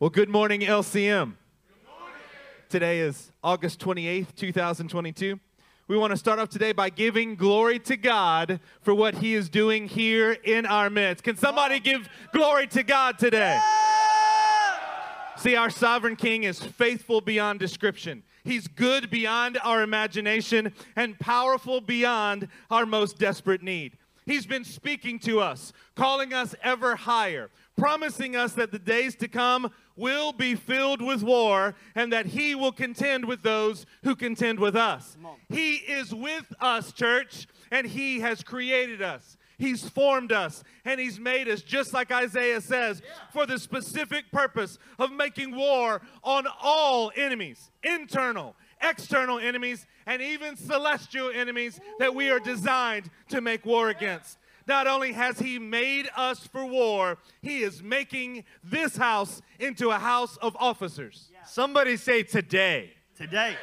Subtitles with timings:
[0.00, 0.94] Well, good morning, LCM.
[0.94, 2.16] Good morning.
[2.70, 5.38] Today is August 28th, 2022.
[5.88, 9.50] We want to start off today by giving glory to God for what He is
[9.50, 11.22] doing here in our midst.
[11.22, 13.60] Can somebody give glory to God today?
[15.36, 18.22] See, our sovereign King is faithful beyond description.
[18.42, 23.98] He's good beyond our imagination and powerful beyond our most desperate need.
[24.24, 29.28] He's been speaking to us, calling us ever higher, promising us that the days to
[29.28, 34.60] come will be filled with war and that he will contend with those who contend
[34.60, 35.16] with us.
[35.48, 39.36] He is with us, church, and he has created us.
[39.60, 44.78] He's formed us and He's made us, just like Isaiah says, for the specific purpose
[44.98, 52.30] of making war on all enemies, internal, external enemies, and even celestial enemies that we
[52.30, 54.38] are designed to make war against.
[54.66, 59.98] Not only has He made us for war, He is making this house into a
[59.98, 61.30] house of officers.
[61.46, 62.92] Somebody say today.
[63.16, 63.56] Today.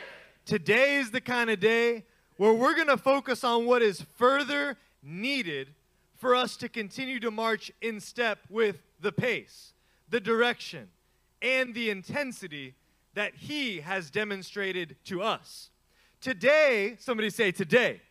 [0.46, 2.06] Today is the kind of day
[2.38, 5.70] where we're going to focus on what is further needed
[6.16, 9.74] for us to continue to march in step with the pace,
[10.10, 10.90] the direction,
[11.42, 12.76] and the intensity
[13.14, 15.70] that He has demonstrated to us.
[16.22, 18.02] Today, somebody say today.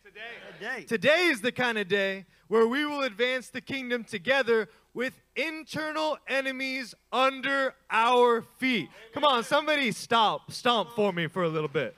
[0.59, 0.83] Today.
[0.83, 6.17] Today is the kind of day where we will advance the kingdom together with internal
[6.27, 8.89] enemies under our feet.
[9.13, 11.95] Come on, somebody stop, stomp for me for a little bit.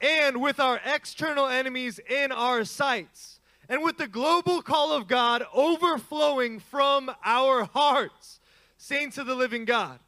[0.00, 5.44] And with our external enemies in our sights, and with the global call of God
[5.54, 8.40] overflowing from our hearts.
[8.76, 9.98] Saints of the living God,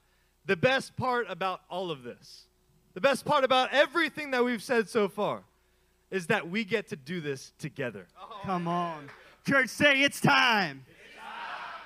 [0.45, 2.47] the best part about all of this,
[2.93, 5.45] the best part about everything that we've said so far,
[6.17, 8.09] is that we get to do this together.
[8.43, 9.09] Come on.
[9.47, 10.85] Church, say it's time.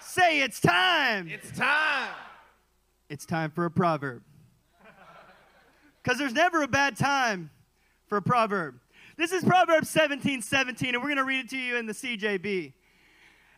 [0.00, 1.28] Say it's time.
[1.28, 2.14] It's time.
[3.08, 4.22] It's time for a proverb.
[6.02, 7.50] Because there's never a bad time
[8.06, 8.80] for a proverb.
[9.16, 11.92] This is Proverbs 17 17, and we're going to read it to you in the
[11.92, 12.72] CJB.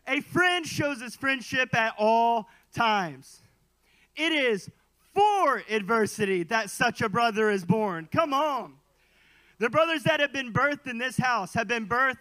[0.07, 3.41] A friend shows his friendship at all times.
[4.15, 4.69] It is
[5.13, 8.09] for adversity that such a brother is born.
[8.11, 8.73] Come on.
[9.59, 12.17] The brothers that have been birthed in this house have been birthed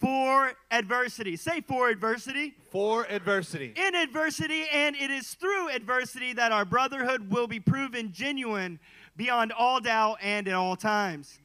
[0.00, 1.36] for adversity.
[1.36, 2.54] Say for adversity.
[2.70, 3.72] For adversity.
[3.76, 8.80] In adversity, and it is through adversity that our brotherhood will be proven genuine
[9.16, 11.38] beyond all doubt and at all times.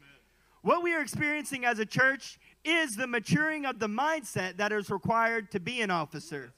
[0.61, 4.89] What we are experiencing as a church is the maturing of the mindset that is
[4.89, 6.51] required to be an officer.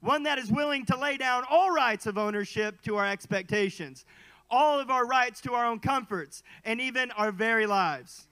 [0.00, 4.04] One that is willing to lay down all rights of ownership to our expectations,
[4.54, 8.26] all of our rights to our own comforts, and even our very lives.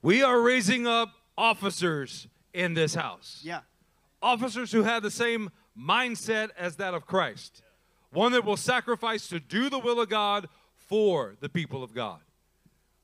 [0.00, 3.40] We are raising up officers in this house.
[3.44, 3.60] Yeah.
[4.22, 7.62] Officers who have the same mindset as that of Christ.
[8.12, 12.20] One that will sacrifice to do the will of God for the people of God.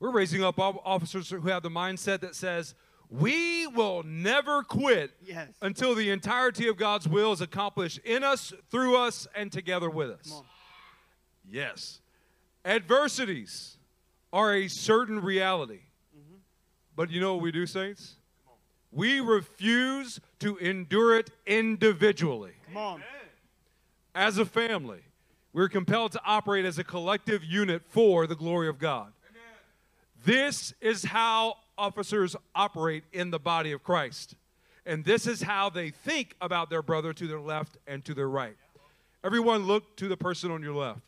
[0.01, 2.75] We're raising up officers who have the mindset that says,
[3.11, 5.49] we will never quit Yes.
[5.63, 10.11] until the entirety of God's will is accomplished in us, through us, and together with
[10.11, 10.43] us.
[11.49, 11.55] On.
[11.55, 12.01] Yes.
[12.65, 13.77] Adversities
[14.33, 15.81] are a certain reality.
[16.17, 16.37] Mm-hmm.
[16.97, 18.15] But you know what we do, saints?
[18.91, 22.53] We refuse to endure it individually.
[22.67, 23.03] Come on.
[24.15, 25.01] As a family,
[25.53, 29.13] we're compelled to operate as a collective unit for the glory of God.
[30.25, 34.35] This is how officers operate in the body of Christ.
[34.85, 38.29] And this is how they think about their brother to their left and to their
[38.29, 38.57] right.
[39.23, 41.01] Everyone, look to the person on your left.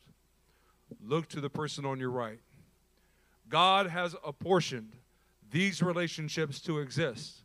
[1.05, 2.41] Look to the person on your right.
[3.49, 4.93] God has apportioned
[5.51, 7.43] these relationships to exist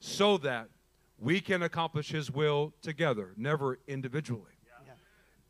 [0.00, 0.68] so that
[1.18, 4.52] we can accomplish His will together, never individually.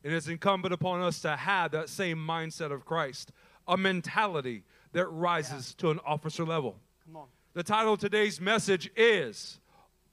[0.03, 3.31] It is incumbent upon us to have that same mindset of Christ,
[3.69, 6.76] a mentality that rises to an officer level.
[7.06, 7.26] Come on.
[7.54, 9.60] The title of today's message is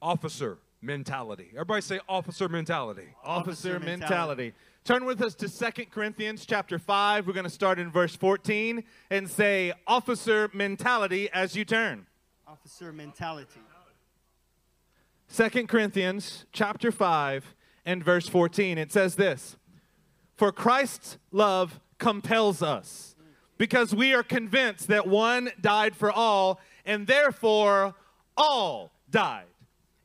[0.02, 1.50] Officer Mentality.
[1.54, 3.08] Everybody say officer mentality.
[3.24, 4.00] Officer Officer mentality.
[4.00, 4.54] mentality.
[4.90, 7.28] Turn with us to Second Corinthians chapter 5.
[7.28, 12.08] We're going to start in verse 14 and say officer mentality as you turn.
[12.48, 13.60] Officer mentality.
[15.28, 17.54] Second Corinthians chapter 5
[17.86, 18.80] and verse 14.
[18.80, 19.58] It says this
[20.38, 23.16] For Christ's love compels us,
[23.60, 27.94] because we are convinced that one died for all, and therefore
[28.36, 29.46] all died.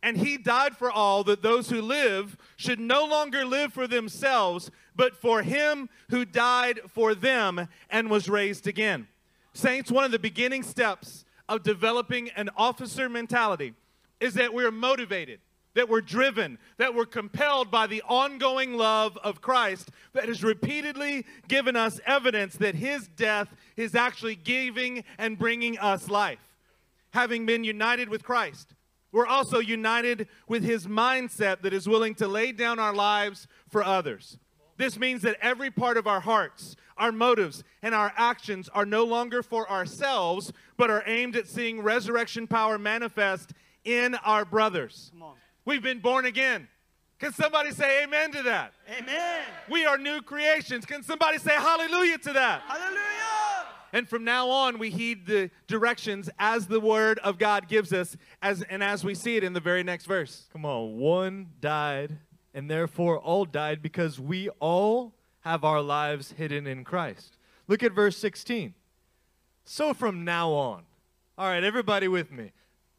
[0.04, 4.70] And he died for all that those who live should no longer live for themselves,
[4.96, 9.08] but for him who died for them and was raised again.
[9.52, 13.74] Saints, one of the beginning steps of developing an officer mentality
[14.20, 15.40] is that we're motivated
[15.74, 21.26] that we're driven, that we're compelled by the ongoing love of Christ that has repeatedly
[21.48, 26.38] given us evidence that his death is actually giving and bringing us life.
[27.10, 28.74] Having been united with Christ,
[29.12, 33.82] we're also united with his mindset that is willing to lay down our lives for
[33.82, 34.38] others.
[34.76, 39.04] This means that every part of our hearts, our motives, and our actions are no
[39.04, 43.52] longer for ourselves, but are aimed at seeing resurrection power manifest
[43.84, 45.10] in our brothers.
[45.12, 45.34] Come on.
[45.64, 46.68] We've been born again.
[47.18, 48.74] Can somebody say amen to that?
[48.98, 49.42] Amen.
[49.70, 50.84] We are new creations.
[50.84, 52.62] Can somebody say hallelujah to that?
[52.62, 53.24] Hallelujah.
[53.94, 58.16] And from now on, we heed the directions as the word of God gives us,
[58.42, 60.48] as, and as we see it in the very next verse.
[60.52, 62.18] Come on, one died,
[62.54, 67.36] and therefore all died because we all have our lives hidden in Christ.
[67.68, 68.74] Look at verse 16.
[69.64, 70.84] So from now on,
[71.36, 72.52] all right, everybody with me.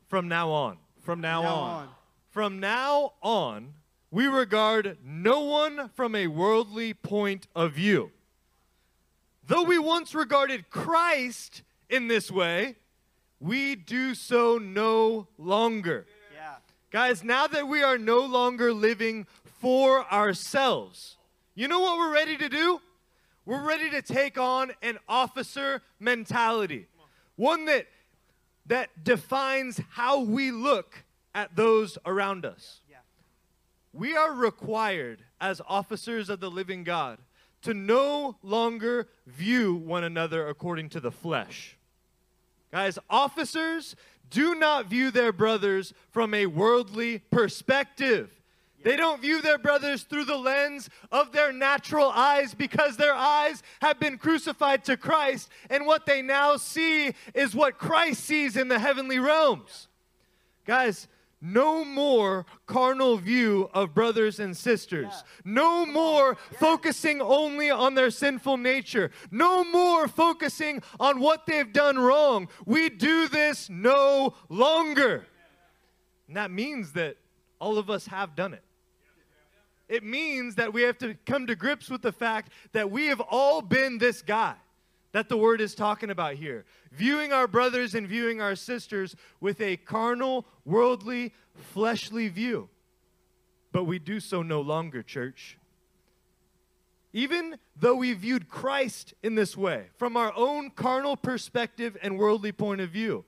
[0.08, 1.84] From now on, From now, Now on.
[1.84, 1.90] on.
[2.30, 3.74] from now on,
[4.12, 8.12] we regard no one from a worldly point of view.
[9.48, 12.76] Though we once regarded Christ in this way,
[13.40, 16.08] we do so no longer.
[16.34, 16.56] Yeah.
[16.92, 19.28] Guys, now that we are no longer living
[19.66, 21.18] for ourselves,
[21.56, 22.80] you know what we're ready to do?
[23.48, 26.86] We're ready to take on an officer mentality.
[27.36, 27.88] One that
[28.68, 31.04] that defines how we look
[31.34, 32.82] at those around us.
[33.92, 37.18] We are required as officers of the living God
[37.64, 41.76] to no longer view one another according to the flesh.
[42.72, 43.96] Guys, officers
[44.30, 48.35] do not view their brothers from a worldly perspective.
[48.86, 53.64] They don't view their brothers through the lens of their natural eyes because their eyes
[53.82, 58.68] have been crucified to Christ, and what they now see is what Christ sees in
[58.68, 59.88] the heavenly realms.
[60.68, 61.08] Guys,
[61.42, 65.24] no more carnal view of brothers and sisters.
[65.44, 69.10] No more focusing only on their sinful nature.
[69.32, 72.50] No more focusing on what they've done wrong.
[72.68, 75.26] We do this no longer.
[76.28, 77.18] And that means that
[77.60, 78.62] all of us have done it.
[79.88, 83.22] It means that we have to come to grips with the fact that we have
[83.22, 84.56] all been this guy
[85.12, 86.66] that the word is talking about here.
[86.92, 92.68] Viewing our brothers and viewing our sisters with a carnal, worldly, fleshly view.
[93.72, 95.58] But we do so no longer, church.
[97.14, 102.52] Even though we viewed Christ in this way, from our own carnal perspective and worldly
[102.52, 103.24] point of view,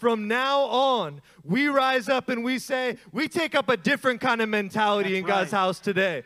[0.00, 4.40] from now on, we rise up and we say, we take up a different kind
[4.40, 6.24] of mentality That's in God's house today.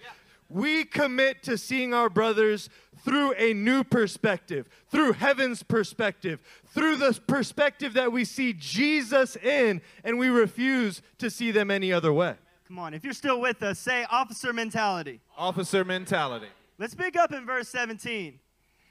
[0.49, 2.71] We commit to seeing our brothers
[3.05, 9.83] through a new perspective, through heaven's perspective, through the perspective that we see Jesus in,
[10.05, 12.37] and we refuse to see them any other way.
[12.69, 12.95] Come on.
[12.95, 15.21] If you're still with us, say officer mentality.
[15.37, 16.47] Officer mentality.
[16.79, 18.27] Let's pick up in verse 17.
[18.27, 18.41] It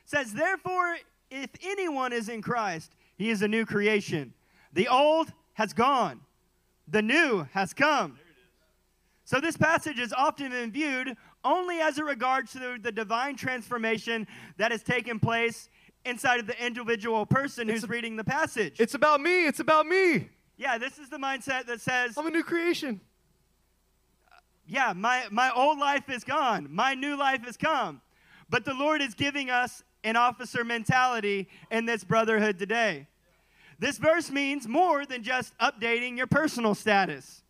[0.05, 0.97] says, Therefore,
[1.31, 4.33] if anyone is in Christ, he is a new creation.
[4.73, 6.21] The old has gone,
[6.87, 8.17] the new has come.
[9.25, 11.15] So, this passage is often been viewed
[11.45, 14.27] only as it regards to the divine transformation
[14.57, 15.69] that has taken place
[16.05, 18.79] inside of the individual person who's reading the passage.
[18.79, 19.47] It's about me.
[19.47, 20.29] It's about me.
[20.57, 22.99] yeah, this is the mindset that says, I'm a new creation.
[24.67, 26.67] yeah, my, my old life is gone.
[26.69, 28.01] My new life has come.
[28.49, 33.07] But the Lord is giving us an officer mentality in this brotherhood today.
[33.83, 37.43] This verse means more than just updating your personal status.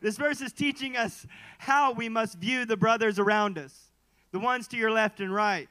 [0.00, 1.26] This verse is teaching us
[1.58, 3.92] how we must view the brothers around us,
[4.32, 5.68] the ones to your left and right.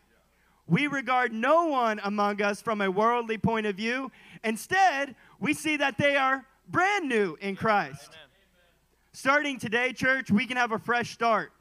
[0.67, 4.11] We regard no one among us from a worldly point of view.
[4.43, 8.11] Instead, we see that they are brand new in Christ.
[9.11, 11.51] Starting today, church, we can have a fresh start.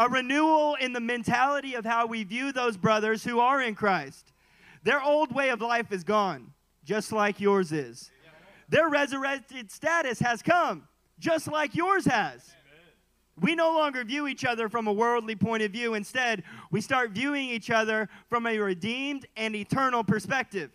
[0.00, 4.32] A renewal in the mentality of how we view those brothers who are in Christ.
[4.82, 6.54] Their old way of life is gone,
[6.88, 8.10] just like yours is.
[8.70, 12.54] Their resurrected status has come, just like yours has.
[13.38, 15.92] We no longer view each other from a worldly point of view.
[15.92, 20.70] Instead, we start viewing each other from a redeemed and eternal perspective.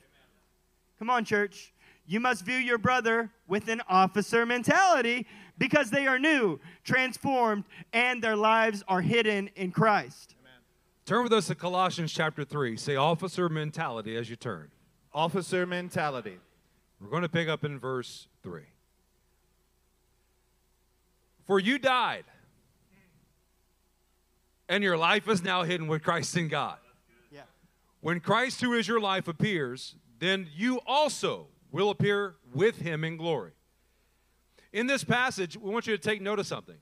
[0.99, 1.73] Come on, church.
[2.05, 5.25] You must view your brother with an officer mentality
[5.57, 10.35] because they are new, transformed, and their lives are hidden in Christ.
[11.05, 12.77] Turn with us to Colossians chapter 3.
[12.77, 14.69] Say officer mentality as you turn.
[15.13, 16.37] Officer mentality.
[16.99, 18.61] We're going to pick up in verse 3.
[21.45, 22.23] For you died,
[24.69, 26.77] and your life is now hidden with Christ in God.
[27.31, 27.41] Yeah.
[27.99, 33.17] When Christ, who is your life, appears, then you also will appear with him in
[33.17, 33.51] glory.
[34.71, 36.77] In this passage, we want you to take note of something.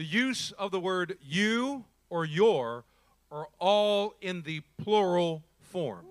[0.00, 2.84] the use of the word you or your
[3.30, 6.06] are all in the plural form.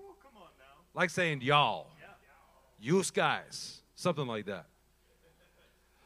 [0.94, 1.88] Like saying y'all,
[2.78, 4.66] you guys, something like that.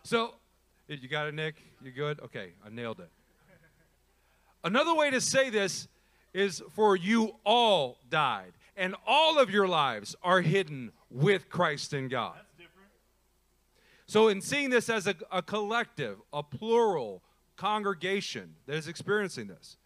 [0.02, 0.34] So,
[0.88, 1.56] you got it, Nik?
[1.82, 2.20] You good?
[2.20, 3.10] Okay, I nailed it.
[4.62, 5.88] Another way to say this
[6.34, 12.08] is for you all died, and all of your lives are hidden with Christ in
[12.08, 12.36] God.
[14.06, 17.22] So, in seeing this as a, a collective, a plural
[17.56, 19.78] congregation that is experiencing this,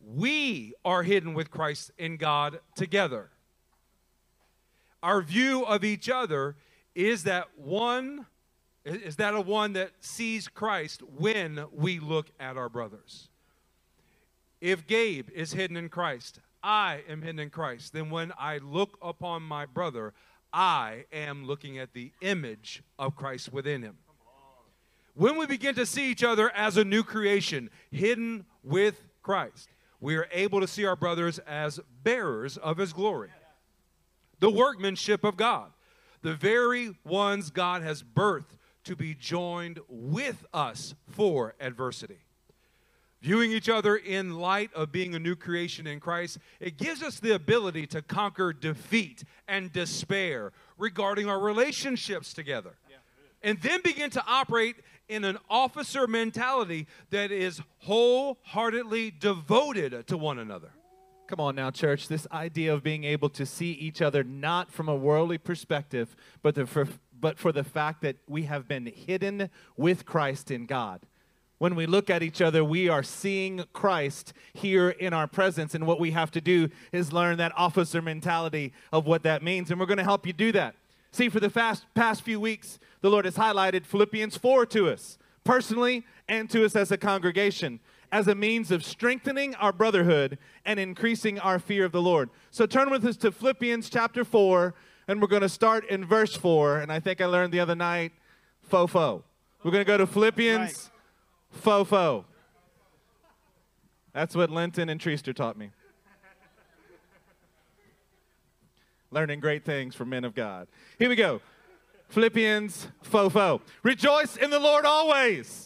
[0.00, 3.30] we are hidden with Christ in God together.
[5.06, 6.56] Our view of each other
[6.96, 8.26] is that one
[8.84, 13.28] is that a one that sees Christ when we look at our brothers.
[14.60, 18.98] If Gabe is hidden in Christ, I am hidden in Christ, then when I look
[19.00, 20.12] upon my brother,
[20.52, 23.98] I am looking at the image of Christ within him.
[25.14, 29.68] When we begin to see each other as a new creation, hidden with Christ,
[30.00, 33.30] we are able to see our brothers as bearers of his glory.
[34.38, 35.70] The workmanship of God,
[36.22, 42.18] the very ones God has birthed to be joined with us for adversity.
[43.22, 47.18] Viewing each other in light of being a new creation in Christ, it gives us
[47.18, 52.76] the ability to conquer defeat and despair regarding our relationships together.
[53.42, 54.76] and then begin to operate
[55.08, 60.70] in an officer mentality that is wholeheartedly devoted to one another.
[61.28, 62.06] Come on now, church.
[62.06, 66.54] This idea of being able to see each other not from a worldly perspective, but,
[66.54, 66.86] the, for,
[67.18, 71.00] but for the fact that we have been hidden with Christ in God.
[71.58, 75.74] When we look at each other, we are seeing Christ here in our presence.
[75.74, 79.70] And what we have to do is learn that officer mentality of what that means.
[79.70, 80.76] And we're going to help you do that.
[81.10, 85.18] See, for the fast, past few weeks, the Lord has highlighted Philippians 4 to us,
[85.42, 87.80] personally and to us as a congregation,
[88.12, 92.30] as a means of strengthening our brotherhood and increasing our fear of the Lord.
[92.50, 94.74] So turn with us to Philippians chapter 4,
[95.08, 96.78] and we're going to start in verse 4.
[96.78, 98.12] And I think I learned the other night,
[98.70, 99.22] fofo.
[99.62, 100.90] We're going to go to Philippians
[101.62, 102.24] fofo.
[104.12, 105.70] That's what Linton and Treaster taught me.
[109.10, 110.68] Learning great things from men of God.
[110.98, 111.40] Here we go.
[112.08, 113.60] Philippians fofo.
[113.82, 115.65] Rejoice in the Lord always.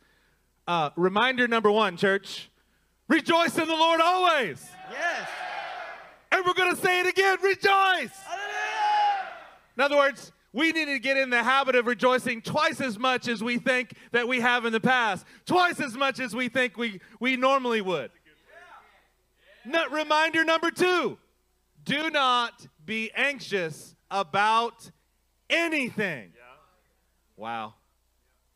[0.67, 2.49] Uh, reminder number one, church
[3.07, 4.65] rejoice in the Lord always.
[4.91, 5.27] Yes.
[6.31, 8.17] And we're going to say it again rejoice.
[9.75, 13.27] In other words, we need to get in the habit of rejoicing twice as much
[13.27, 16.77] as we think that we have in the past, twice as much as we think
[16.77, 18.11] we, we normally would.
[19.65, 21.17] No, reminder number two
[21.83, 24.91] do not be anxious about
[25.49, 26.33] anything.
[26.35, 26.41] Yeah.
[27.37, 27.73] Wow.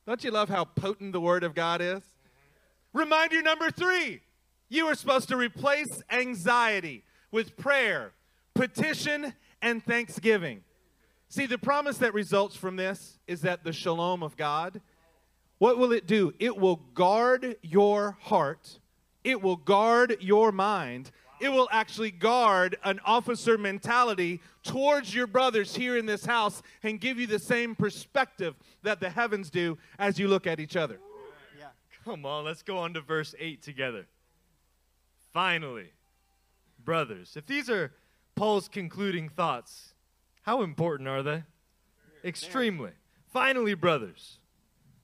[0.06, 2.04] Don't you love how potent the Word of God is?
[2.94, 4.22] Reminder number three
[4.70, 8.14] you are supposed to replace anxiety with prayer,
[8.54, 10.64] petition, and thanksgiving.
[11.28, 14.80] See, the promise that results from this is that the shalom of God,
[15.58, 16.34] what will it do?
[16.40, 18.80] It will guard your heart,
[19.24, 25.76] it will guard your mind, it will actually guard an officer mentality towards your brothers
[25.76, 30.18] here in this house and give you the same perspective that the heavens do as
[30.20, 31.00] you look at each other.
[31.60, 31.68] Yeah.
[32.04, 34.06] Come on, let's go on to verse 8 together.
[35.34, 35.90] Finally,
[36.84, 37.92] brothers, if these are
[38.36, 39.94] Paul's concluding thoughts,
[40.44, 41.44] how important are they?
[42.24, 42.92] Extremely.
[43.28, 44.40] Finally, brothers,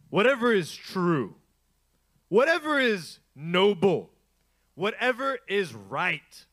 [0.10, 1.36] whatever is true,
[2.30, 4.11] whatever is noble,
[4.82, 6.46] whatever is right,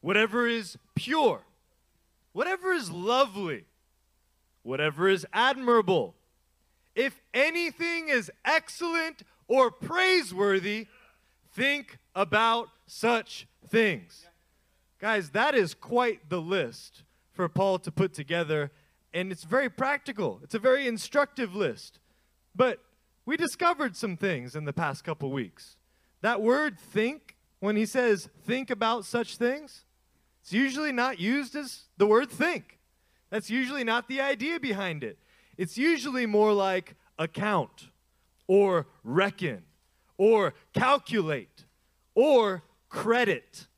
[0.00, 1.42] whatever is pure,
[2.32, 3.62] whatever is lovely,
[4.64, 6.16] whatever is admirable,
[6.96, 10.88] if anything is excellent or praiseworthy,
[11.54, 14.26] think about such things.
[14.98, 18.72] Guys, that is quite the list for Paul to put together,
[19.14, 20.40] and it's very practical.
[20.42, 22.00] It's a very instructive list.
[22.56, 22.80] But
[23.24, 25.76] we discovered some things in the past couple weeks.
[26.22, 29.84] That word think, when he says think about such things,
[30.40, 32.80] it's usually not used as the word think.
[33.30, 35.16] That's usually not the idea behind it.
[35.56, 37.90] It's usually more like account
[38.48, 39.62] or reckon
[40.18, 41.64] or calculate
[42.16, 43.68] or credit.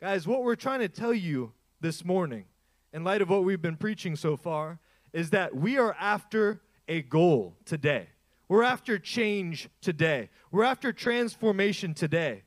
[0.00, 2.46] Guys, what we're trying to tell you this morning,
[2.92, 4.80] in light of what we've been preaching so far,
[5.12, 8.08] is that we are after a goal today.
[8.48, 10.30] We're after change today.
[10.50, 12.42] We're after transformation today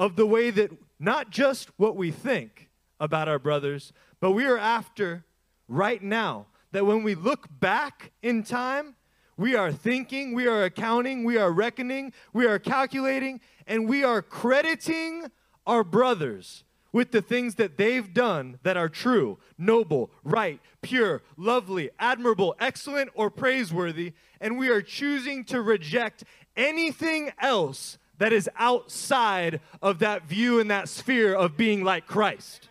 [0.00, 4.56] of the way that not just what we think about our brothers, but we are
[4.56, 5.26] after
[5.68, 6.46] right now.
[6.72, 8.94] That when we look back in time,
[9.36, 14.22] we are thinking, we are accounting, we are reckoning, we are calculating, and we are
[14.22, 15.26] crediting
[15.66, 21.90] our brothers with the things that they've done that are true, noble, right, pure, lovely,
[21.98, 26.24] admirable, excellent, or praiseworthy, and we are choosing to reject
[26.56, 32.68] anything else that is outside of that view and that sphere of being like Christ.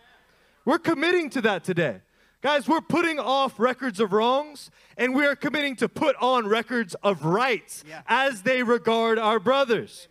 [0.64, 2.02] We're committing to that today.
[2.40, 6.94] Guys, we're putting off records of wrongs and we are committing to put on records
[7.02, 8.02] of rights Yeah.
[8.06, 10.06] as they regard our brothers.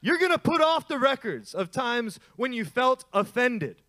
[0.00, 3.82] You're going to put off the records of times when you felt offended.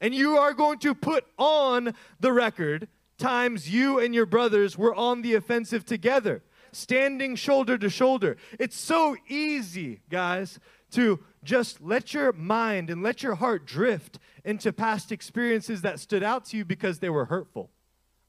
[0.00, 2.86] And you are going to put on the record
[3.18, 6.42] times you and your brothers were on the offensive together,
[6.76, 8.36] standing shoulder to shoulder.
[8.58, 10.58] It's so easy, guys,
[10.92, 16.22] to just let your mind and let your heart drift into past experiences that stood
[16.22, 17.70] out to you because they were hurtful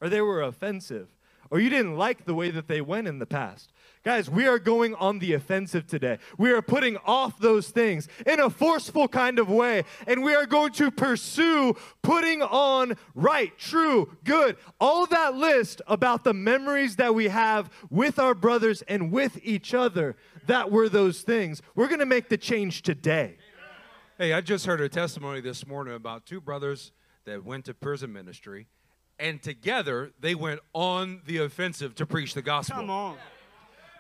[0.01, 1.08] or they were offensive
[1.50, 3.72] or you didn't like the way that they went in the past.
[4.08, 6.18] Guys, we are going on the offensive today.
[6.38, 10.46] We are putting off those things in a forceful kind of way, and we are
[10.46, 17.14] going to pursue putting on right, true, good, all that list about the memories that
[17.14, 21.62] we have with our brothers and with each other that were those things.
[21.76, 23.36] We're going to make the change today.
[24.18, 26.94] Hey, I just heard a testimony this morning about two brothers
[27.26, 28.68] that went to prison ministry,
[29.20, 32.78] and together they went on the offensive to preach the gospel.
[32.78, 33.18] Come on.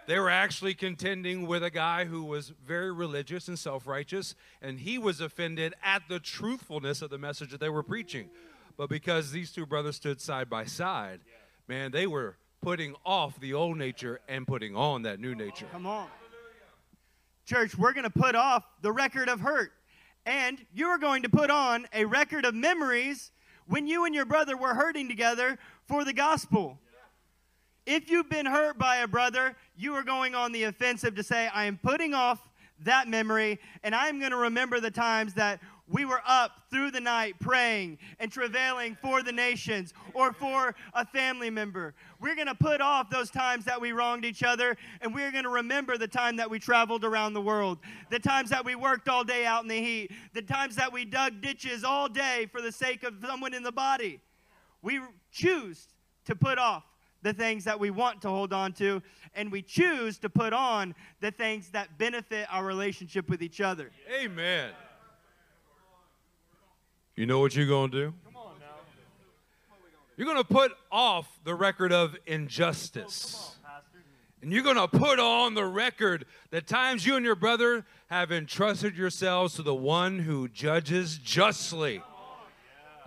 [0.07, 4.79] They were actually contending with a guy who was very religious and self righteous, and
[4.79, 8.29] he was offended at the truthfulness of the message that they were preaching.
[8.77, 11.19] But because these two brothers stood side by side,
[11.67, 15.67] man, they were putting off the old nature and putting on that new nature.
[15.73, 16.07] Come on.
[17.45, 19.73] Church, we're going to put off the record of hurt.
[20.25, 23.31] And you are going to put on a record of memories
[23.65, 26.79] when you and your brother were hurting together for the gospel.
[27.87, 31.47] If you've been hurt by a brother, you are going on the offensive to say,
[31.47, 32.37] I am putting off
[32.83, 36.99] that memory, and I'm going to remember the times that we were up through the
[36.99, 41.93] night praying and travailing for the nations or for a family member.
[42.19, 45.45] We're going to put off those times that we wronged each other, and we're going
[45.45, 47.77] to remember the time that we traveled around the world,
[48.09, 51.05] the times that we worked all day out in the heat, the times that we
[51.05, 54.19] dug ditches all day for the sake of someone in the body.
[54.81, 54.99] We
[55.31, 55.87] choose
[56.25, 56.83] to put off
[57.27, 59.01] the things that we want to hold on to,
[59.35, 63.91] and we choose to put on the things that benefit our relationship with each other.
[64.17, 64.71] Amen.
[67.17, 68.13] You know what you're going to do?
[70.15, 73.55] You're going to put off the record of injustice.
[74.41, 78.31] And you're going to put on the record the times you and your brother have
[78.31, 82.01] entrusted yourselves to the one who judges justly.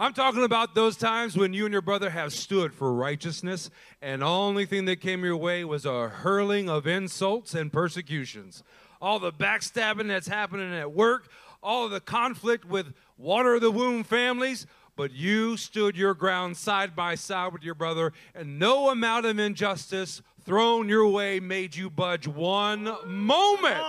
[0.01, 3.69] I'm talking about those times when you and your brother have stood for righteousness,
[4.01, 8.63] and the only thing that came your way was a hurling of insults and persecutions.
[9.03, 11.29] All the backstabbing that's happening at work,
[11.63, 16.97] all the conflict with water of the womb families, but you stood your ground side
[16.97, 21.91] by side with your brother, and no amount of injustice thrown your way made you
[21.91, 23.85] budge one moment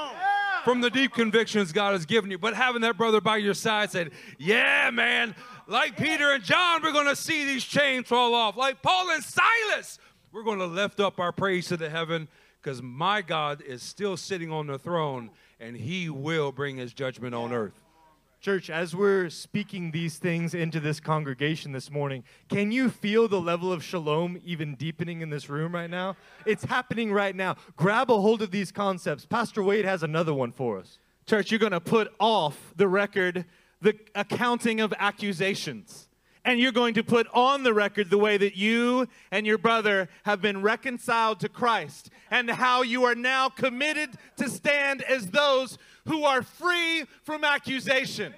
[0.64, 2.38] from the deep convictions God has given you.
[2.38, 5.36] But having that brother by your side said, Yeah, man,
[5.68, 8.58] like Peter and John, we're going to see these chains fall off.
[8.58, 10.00] Like Paul and Silas,
[10.32, 12.28] we're going to lift up our praise to the heaven
[12.62, 17.36] because my God is still sitting on the throne and he will bring his judgment
[17.36, 17.74] on earth.
[18.42, 23.40] Church, as we're speaking these things into this congregation this morning, can you feel the
[23.40, 26.16] level of shalom even deepening in this room right now?
[26.48, 27.56] It's happening right now.
[27.76, 29.28] Grab a hold of these concepts.
[29.28, 30.98] Pastor Wade has another one for us.
[31.28, 33.46] Church, you're going to put off the record
[33.82, 36.08] the accounting of accusations.
[36.44, 40.10] And you're going to put on the record the way that you and your brother
[40.24, 45.78] have been reconciled to Christ and how you are now committed to stand as those
[46.08, 48.34] who are free from accusation.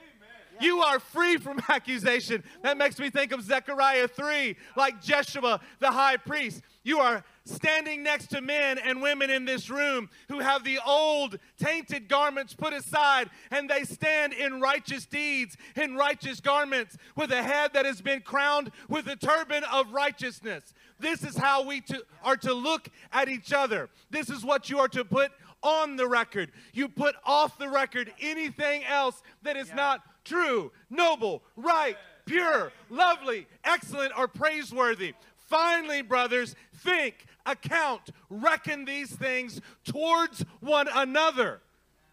[0.60, 2.44] You are free from accusation.
[2.62, 6.62] That makes me think of Zechariah 3, like Jeshua, the high priest.
[6.84, 11.38] You are standing next to men and women in this room who have the old
[11.60, 17.44] tainted garments put aside and they stand in righteous deeds, in righteous garments, with a
[17.44, 20.74] head that has been crowned with a turban of righteousness.
[21.00, 23.90] This is how we to, are to look at each other.
[24.10, 26.52] This is what you are to put on the record.
[26.74, 33.48] You put off the record anything else that is not true, noble, right, pure, lovely,
[33.64, 35.14] excellent, or praiseworthy.
[35.48, 41.62] Finally, brothers, think, account, reckon these things towards one another.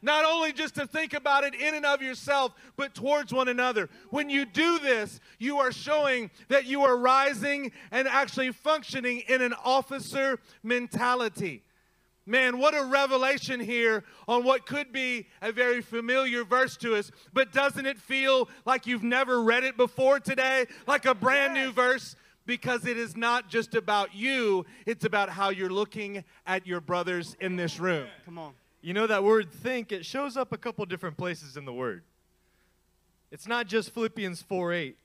[0.02, 3.90] Not only just to think about it in and of yourself, but towards one another.
[4.08, 9.42] When you do this, you are showing that you are rising and actually functioning in
[9.42, 11.62] an officer mentality.
[12.26, 17.10] Man, what a revelation here on what could be a very familiar verse to us,
[17.32, 20.66] but doesn't it feel like you've never read it before today?
[20.86, 22.14] Like a brand new verse?
[22.46, 27.36] Because it is not just about you, it's about how you're looking at your brothers
[27.40, 28.06] in this room.
[28.24, 28.52] Come on.
[28.82, 32.02] You know that word think, it shows up a couple different places in the word.
[33.30, 34.96] It's not just Philippians 4 8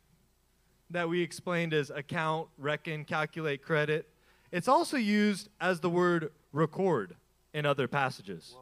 [0.92, 4.08] that we explained as account, reckon, calculate, credit.
[4.52, 7.16] It's also used as the word record
[7.54, 8.56] in other passages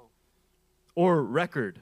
[0.95, 1.81] or record.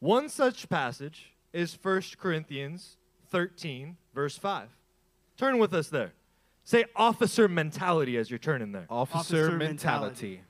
[0.00, 2.96] One such passage is 1 Corinthians
[3.30, 4.68] 13, verse 5.
[5.36, 6.12] Turn with us there.
[6.62, 8.86] Say officer mentality as you're turning there.
[8.88, 9.66] Officer, Officer mentality.
[9.66, 10.40] mentality.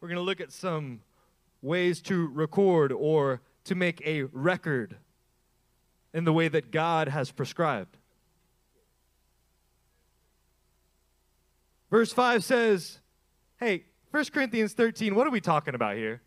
[0.00, 1.00] We're going to look at some
[1.60, 4.96] ways to record or to make a record
[6.14, 7.96] in the way that God has prescribed.
[11.90, 13.00] Verse 5 says,
[13.58, 16.22] hey, 1 Corinthians 13, what are we talking about here?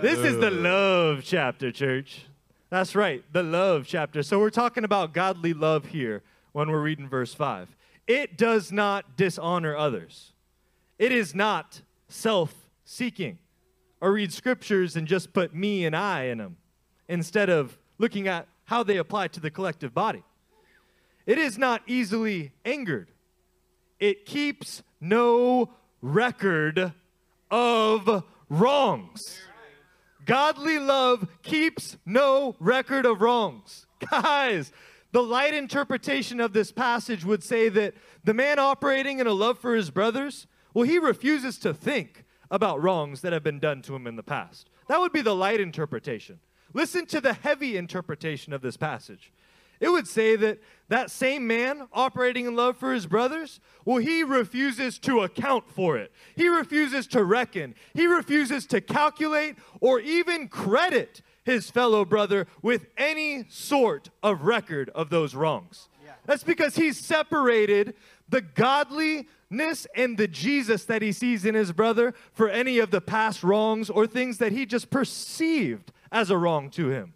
[0.00, 2.22] This is the love chapter, church.
[2.70, 4.22] That's right, the love chapter.
[4.22, 7.76] So we're talking about godly love here when we're reading verse 5.
[8.06, 10.32] It does not dishonor others,
[10.98, 12.54] it is not self
[12.84, 13.38] seeking
[14.00, 16.56] or read scriptures and just put me and I in them
[17.08, 20.22] instead of looking at how they apply to the collective body.
[21.26, 23.10] It is not easily angered.
[23.98, 26.92] It keeps no record
[27.50, 29.38] of wrongs.
[30.30, 33.88] Godly love keeps no record of wrongs.
[34.12, 34.70] Guys,
[35.10, 39.58] the light interpretation of this passage would say that the man operating in a love
[39.58, 43.96] for his brothers, well, he refuses to think about wrongs that have been done to
[43.96, 44.70] him in the past.
[44.86, 46.38] That would be the light interpretation.
[46.72, 49.32] Listen to the heavy interpretation of this passage.
[49.80, 54.22] It would say that that same man operating in love for his brothers, well, he
[54.22, 56.12] refuses to account for it.
[56.36, 57.74] He refuses to reckon.
[57.94, 64.90] He refuses to calculate or even credit his fellow brother with any sort of record
[64.94, 65.88] of those wrongs.
[66.26, 67.94] That's because he's separated
[68.28, 73.00] the godliness and the Jesus that he sees in his brother for any of the
[73.00, 77.14] past wrongs or things that he just perceived as a wrong to him.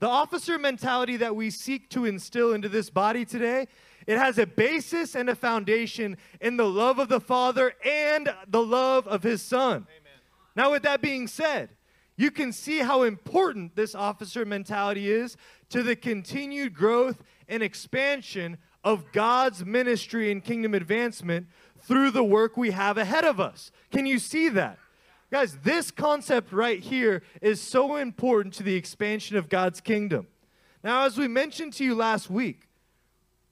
[0.00, 3.68] The officer mentality that we seek to instill into this body today,
[4.06, 8.62] it has a basis and a foundation in the love of the Father and the
[8.62, 9.86] love of his Son.
[10.56, 11.70] Now, with that being said,
[12.16, 15.36] you can see how important this officer mentality is
[15.70, 21.46] to the continued growth and expansion of God's ministry and kingdom advancement
[21.80, 23.72] through the work we have ahead of us.
[23.90, 24.78] Can you see that?
[25.34, 30.28] Guys, this concept right here is so important to the expansion of God's kingdom.
[30.84, 32.68] Now, as we mentioned to you last week,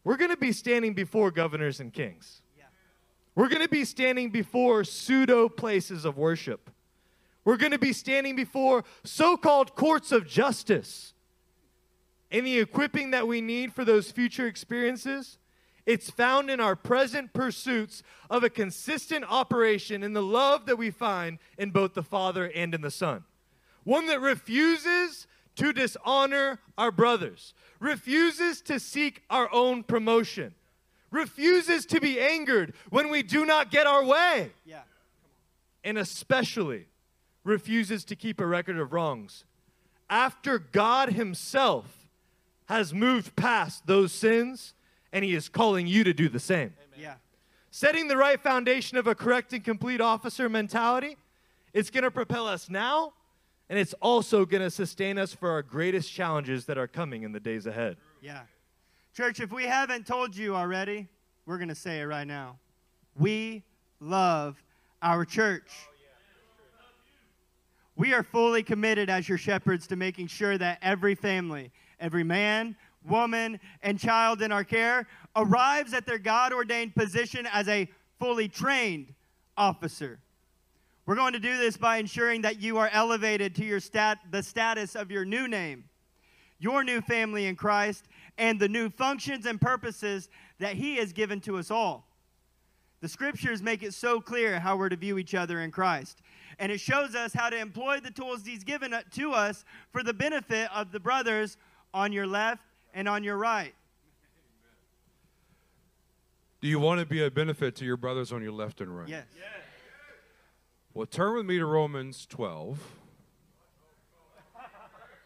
[0.05, 2.40] we're going to be standing before governors and kings.
[3.35, 6.71] We're going to be standing before pseudo places of worship.
[7.45, 11.14] We're going to be standing before so called courts of justice.
[12.31, 15.37] And the equipping that we need for those future experiences,
[15.87, 20.90] it's found in our present pursuits of a consistent operation in the love that we
[20.90, 23.25] find in both the Father and in the Son.
[23.85, 30.55] One that refuses to dishonor our brothers, refuses to seek our own promotion,
[31.11, 34.83] refuses to be angered when we do not get our way, Yeah.
[35.85, 36.87] and especially
[37.45, 39.45] refuses to keep a record of wrongs
[40.09, 42.07] after God Himself
[42.66, 44.75] has moved past those sins
[45.12, 46.75] and He is calling you to do the same.
[46.96, 47.14] Yeah.
[47.70, 51.16] Setting the right foundation of a correct and complete officer mentality,
[51.72, 53.12] it's going to propel us now,
[53.68, 57.33] and it's also going to sustain us for our greatest challenges that are coming in
[57.33, 57.96] the days ahead.
[58.20, 58.42] Yeah.
[59.16, 61.09] Church, if we haven't told you already,
[61.46, 62.59] we're going to say it right now.
[63.16, 63.62] We
[64.01, 64.62] love
[65.03, 65.70] our church.
[65.70, 65.88] Oh,
[67.96, 71.70] we are fully committed as your shepherds to making sure that every family,
[72.01, 72.75] every man,
[73.06, 77.88] woman, and child in our care arrives at their God ordained position as a
[78.18, 79.14] fully trained
[79.56, 80.20] officer.
[81.04, 84.42] We're going to do this by ensuring that you are elevated to your stat, the
[84.42, 85.84] status of your new name.
[86.62, 88.04] your new family in Christ,
[88.38, 90.28] and the new functions and purposes
[90.60, 92.06] that He has given to us all.
[93.00, 96.22] The scriptures make it so clear how we're to view each other in Christ.
[96.60, 100.14] And it shows us how to employ the tools He's given to us for the
[100.14, 101.56] benefit of the brothers
[101.92, 102.62] on your left
[102.94, 103.74] and on your right.
[106.61, 109.09] Do you want to be a benefit to your brothers on your left and right?
[109.09, 109.26] Yes.
[110.94, 112.78] Well, turn with me to Romans 12.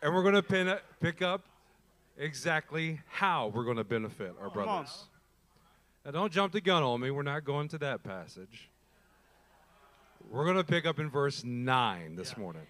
[0.03, 1.43] And we're going to pick up
[2.17, 5.05] exactly how we're going to benefit our brothers.
[6.05, 7.11] Now, don't jump the gun on me.
[7.11, 8.71] We're not going to that passage.
[10.31, 12.67] We're going to pick up in verse 9 this morning.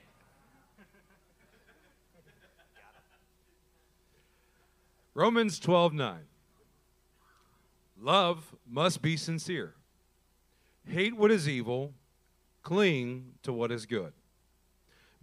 [5.16, 6.18] Romans 12 9.
[7.98, 9.72] Love must be sincere.
[10.86, 11.94] Hate what is evil,
[12.62, 14.12] cling to what is good.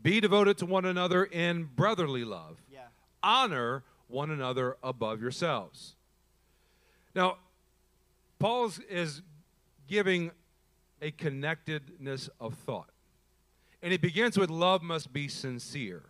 [0.01, 2.58] Be devoted to one another in brotherly love.
[2.71, 2.88] Yeah.
[3.21, 5.95] Honor one another above yourselves.
[7.13, 7.38] Now,
[8.39, 9.21] Paul is
[9.88, 10.32] giving
[11.03, 12.89] a connectedness of thought.
[13.84, 16.01] And it begins with love must be sincere,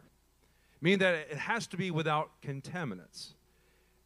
[0.79, 3.33] meaning that it has to be without contaminants,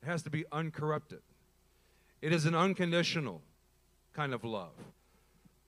[0.01, 1.21] it has to be uncorrupted.
[2.21, 3.41] It is an unconditional
[4.13, 4.73] kind of love,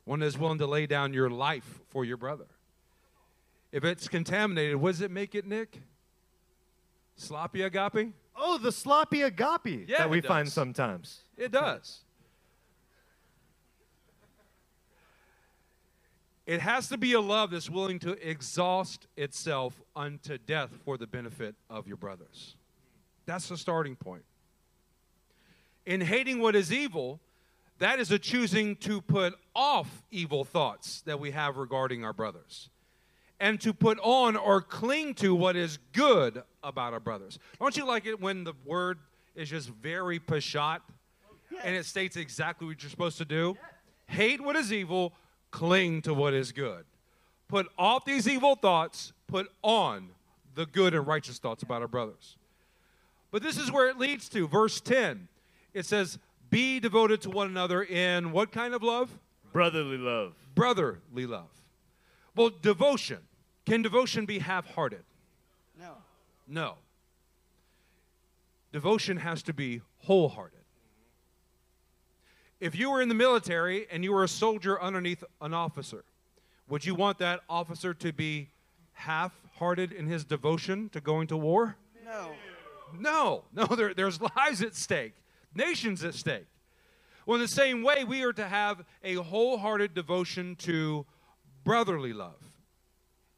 [0.06, 2.48] one that is willing to lay down your life for your brother.
[3.72, 5.82] If it's contaminated, what does it make it, Nik?
[7.16, 8.14] Sloppy agape?
[8.36, 11.22] Oh, the sloppy agape Yeah, that we find sometimes.
[11.38, 12.00] It does.
[16.50, 21.06] It has to be a love that's willing to exhaust itself unto death for the
[21.06, 22.56] benefit of your brothers.
[23.30, 24.24] That's the starting point.
[25.86, 27.20] In hating what is evil,
[27.78, 32.72] that is a choosing to put off evil thoughts that we have regarding our brothers
[33.40, 37.38] and to put on or cling to what is good about our brothers.
[37.60, 38.98] Don't you like it when the word
[39.36, 40.80] is just very pashat
[41.64, 43.56] and it states exactly what you're supposed to do?
[44.08, 45.14] Hate what is evil,
[45.52, 46.84] cling to what is good.
[47.48, 50.10] Put off these evil thoughts, put on
[50.56, 52.36] the good and righteous thoughts about our brothers.
[53.32, 54.48] But this is where it leads to.
[54.48, 55.28] Verse 10
[55.74, 56.18] it says,
[56.50, 59.18] Be devoted to one another in what kind of love?
[59.52, 60.34] Brotherly love.
[60.56, 61.50] Brotherly love.
[62.36, 63.20] Well, devotion.
[63.66, 65.04] Can devotion be half hearted?
[65.80, 65.94] No.
[66.48, 66.76] No.
[68.72, 70.60] Devotion has to be wholehearted.
[72.60, 76.04] If you were in the military and you were a soldier underneath an officer,
[76.68, 78.50] would you want that officer to be
[78.94, 81.78] half hearted in his devotion to going to war?
[82.06, 82.32] No.
[82.98, 85.16] No, no, there, there's lives at stake,
[85.54, 86.48] nations at stake.
[87.26, 91.06] Well, in the same way, we are to have a wholehearted devotion to
[91.64, 92.44] brotherly love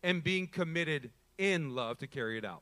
[0.03, 2.61] and being committed in love to carry it out.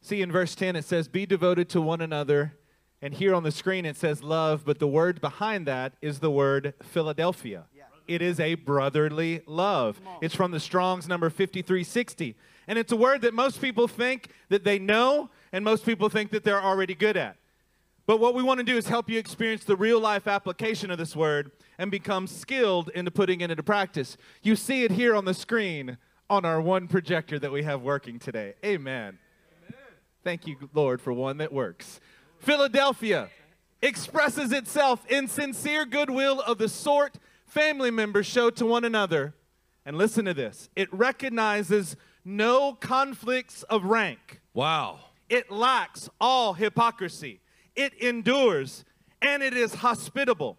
[0.00, 2.54] See, in verse 10, it says, Be devoted to one another.
[3.00, 6.30] And here on the screen, it says love, but the word behind that is the
[6.30, 7.66] word Philadelphia.
[7.74, 7.84] Yeah.
[8.08, 10.00] It is a brotherly love.
[10.20, 12.36] It's from the Strong's number 5360.
[12.66, 16.30] And it's a word that most people think that they know, and most people think
[16.30, 17.36] that they're already good at.
[18.06, 20.96] But what we want to do is help you experience the real life application of
[20.96, 24.16] this word and become skilled into putting it into practice.
[24.42, 25.98] You see it here on the screen
[26.30, 28.54] on our one projector that we have working today.
[28.64, 29.18] Amen.
[30.24, 32.00] Thank you, Lord, for one that works.
[32.38, 33.28] Philadelphia
[33.82, 39.34] expresses itself in sincere goodwill of the sort family members show to one another.
[39.84, 44.98] And listen to this it recognizes no conflicts of rank, Wow.
[45.28, 47.40] It lacks all hypocrisy,
[47.76, 48.84] it endures,
[49.20, 50.58] and it is hospitable.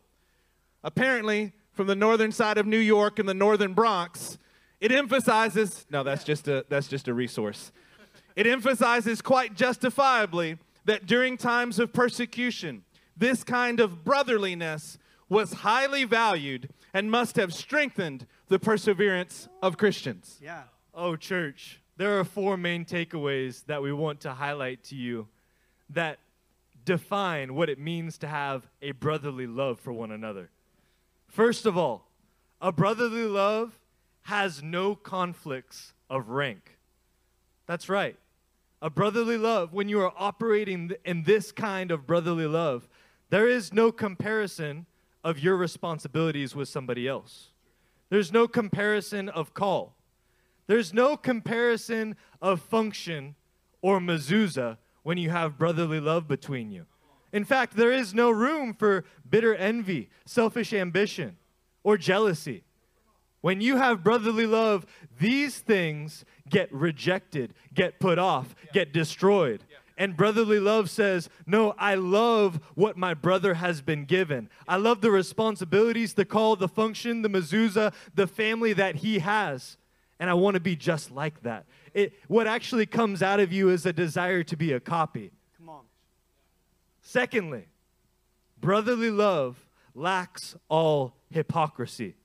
[0.83, 4.37] Apparently, from the northern side of New York and the northern Bronx,
[4.79, 7.71] it emphasizes no, that's just a, that's just a resource.
[8.35, 12.83] It emphasizes quite justifiably that during times of persecution,
[13.17, 20.39] this kind of brotherliness was highly valued and must have strengthened the perseverance of Christians.
[20.41, 20.63] Yeah.
[20.93, 25.27] Oh, church, there are four main takeaways that we want to highlight to you
[25.89, 26.17] that
[26.85, 30.49] define what it means to have a brotherly love for one another.
[31.27, 32.07] First of all,
[32.61, 33.77] a brotherly love
[34.21, 36.77] has no conflicts of rank.
[37.65, 38.15] That's right.
[38.81, 42.87] A brotherly love, when you are operating in this kind of brotherly love,
[43.29, 44.85] there is no comparison
[45.21, 47.49] of your responsibilities with somebody else.
[48.09, 49.97] There's no comparison of call.
[50.69, 53.33] There's no comparison of function
[53.81, 56.85] or mezuzah when you have brotherly love between you.
[57.33, 61.37] In fact, there is no room for bitter envy, selfish ambition,
[61.83, 62.65] or jealousy.
[63.41, 64.85] When you have brotherly love,
[65.17, 69.63] these things get rejected, get put off, get destroyed.
[69.97, 74.51] And brotherly love says, No, I love what my brother has been given.
[74.67, 79.77] I love the responsibilities, the call, the function, the mezuzah, the family that he has.
[80.19, 81.65] And I want to be just like that.
[81.93, 85.31] It, what actually comes out of you is a desire to be a copy.
[85.57, 85.83] Come on.
[87.01, 87.67] Secondly,
[88.59, 92.15] brotherly love lacks all hypocrisy.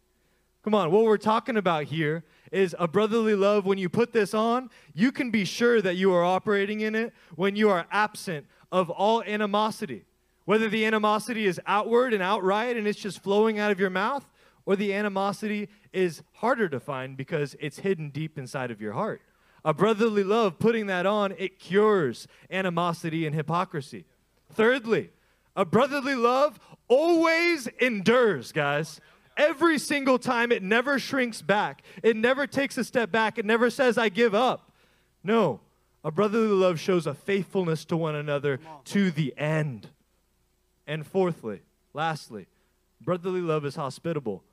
[0.62, 3.66] Come on, what we're talking about here is a brotherly love.
[3.66, 7.12] When you put this on, you can be sure that you are operating in it
[7.35, 10.04] when you are absent of all animosity.
[10.46, 14.28] Whether the animosity is outward and outright and it's just flowing out of your mouth,
[14.66, 19.20] or the animosity is harder to find because it's hidden deep inside of your heart.
[19.64, 24.05] A brotherly love, putting that on, it cures animosity and hypocrisy.
[24.53, 25.11] Thirdly,
[25.57, 29.00] a brotherly love always endures, guys.
[29.37, 31.83] Every single time, it never shrinks back.
[32.03, 33.38] It never takes a step back.
[33.38, 34.70] It never says, I give up.
[35.22, 35.61] No,
[36.05, 39.88] a brotherly love shows a faithfulness to one another to the end.
[40.87, 41.62] And fourthly,
[41.94, 42.46] lastly,
[43.00, 44.44] brotherly love is hospitable.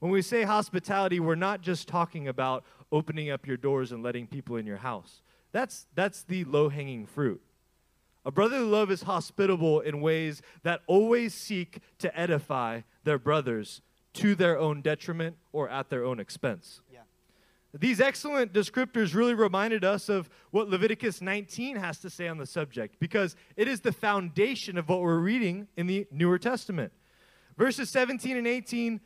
[0.00, 4.26] When we say hospitality, we're not just talking about opening up your doors and letting
[4.26, 5.22] people in your house.
[5.52, 7.40] That's, that's the low hanging fruit.
[8.24, 13.82] A brotherly love is hospitable in ways that always seek to edify their brothers
[14.14, 16.80] to their own detriment or at their own expense.
[16.92, 17.00] Yeah.
[17.72, 22.46] These excellent descriptors really reminded us of what Leviticus 19 has to say on the
[22.46, 26.92] subject because it is the foundation of what we're reading in the Newer Testament.
[27.56, 29.00] Verses 17 and 18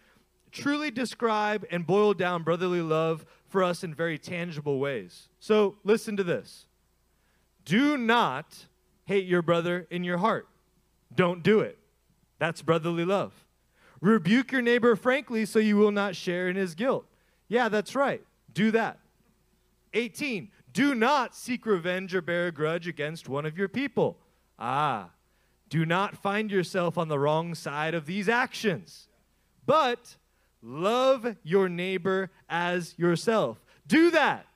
[0.54, 5.28] truly describe and boil down brotherly love for us in very tangible ways.
[5.40, 6.66] So listen to this
[7.64, 8.66] Do not
[9.04, 10.48] hate your brother in your heart.
[11.14, 11.78] Don't do it.
[12.38, 13.32] That's brotherly love.
[14.00, 17.06] Rebuke your neighbor frankly so you will not share in his guilt.
[17.48, 18.22] Yeah, that's right.
[18.52, 18.98] Do that.
[19.92, 20.50] 18.
[20.72, 24.18] Do not seek revenge or bear a grudge against one of your people.
[24.58, 25.10] Ah,
[25.68, 29.08] do not find yourself on the wrong side of these actions.
[29.66, 30.16] But
[30.64, 33.62] love your neighbor as yourself.
[33.86, 34.46] Do that.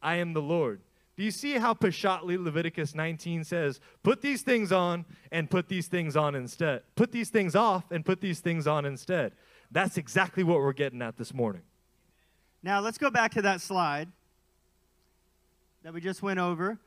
[0.00, 0.80] I am the Lord.
[1.16, 5.86] Do you see how Peshatly Leviticus 19 says, put these things on and put these
[5.86, 6.82] things on instead?
[6.96, 9.32] Put these things off and put these things on instead.
[9.70, 11.62] That's exactly what we're getting at this morning.
[12.62, 14.08] Now let's go back to that slide
[15.82, 16.78] that we just went over.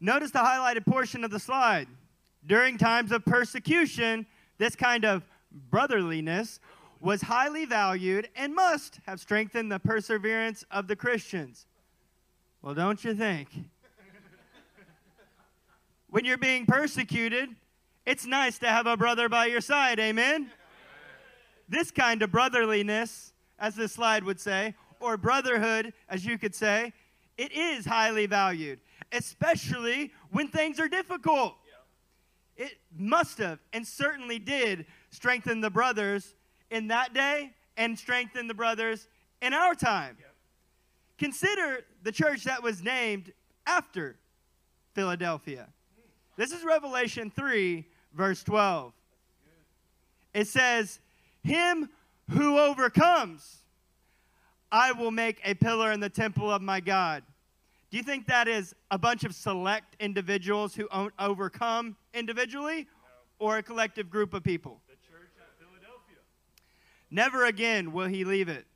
[0.00, 1.86] Notice the highlighted portion of the slide.
[2.46, 4.26] During times of persecution,
[4.58, 5.22] this kind of
[5.70, 6.60] brotherliness
[7.00, 11.66] was highly valued and must have strengthened the perseverance of the Christians.
[12.62, 13.48] Well, don't you think?
[16.10, 17.50] when you're being persecuted,
[18.04, 20.50] it's nice to have a brother by your side, amen?
[21.68, 26.92] This kind of brotherliness, as this slide would say, or brotherhood, as you could say,
[27.36, 28.80] it is highly valued,
[29.12, 31.54] especially when things are difficult.
[32.56, 36.34] It must have and certainly did strengthen the brothers
[36.70, 39.08] in that day and strengthen the brothers
[39.40, 40.16] in our time.
[41.18, 43.32] Consider the church that was named
[43.66, 44.16] after
[44.94, 45.68] Philadelphia.
[46.36, 48.92] This is Revelation 3, verse 12.
[50.34, 51.00] It says,
[51.42, 51.88] Him
[52.30, 53.62] who overcomes,
[54.70, 57.24] I will make a pillar in the temple of my God.
[57.90, 62.86] Do you think that is a bunch of select individuals who overcome individually
[63.38, 64.80] or a collective group of people?
[64.86, 66.18] The church at Philadelphia.
[67.10, 68.66] Never again will he leave it.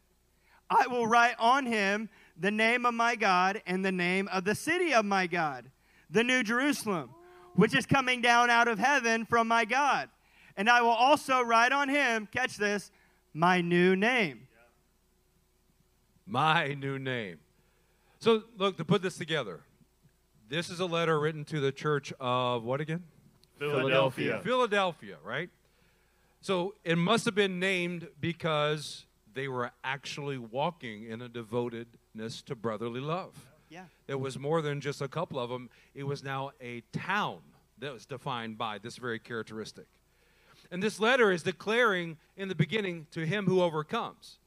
[0.70, 4.54] I will write on him the name of my God and the name of the
[4.54, 5.70] city of my God,
[6.08, 7.10] the New Jerusalem,
[7.54, 10.08] which is coming down out of heaven from my God.
[10.56, 12.90] And I will also write on him, catch this,
[13.34, 14.48] my new name.
[16.26, 17.38] my new name.
[18.18, 19.60] So, look, to put this together,
[20.48, 23.02] this is a letter written to the church of what again?
[23.58, 24.40] Philadelphia.
[24.42, 25.50] Philadelphia, right?
[26.42, 32.56] So, it must have been named because they were actually walking in a devotedness to
[32.56, 33.32] brotherly love.
[33.68, 33.84] Yeah.
[34.08, 37.38] It was more than just a couple of them, it was now a town
[37.78, 39.86] that was defined by this very characteristic.
[40.72, 44.38] And this letter is declaring in the beginning to him who overcomes.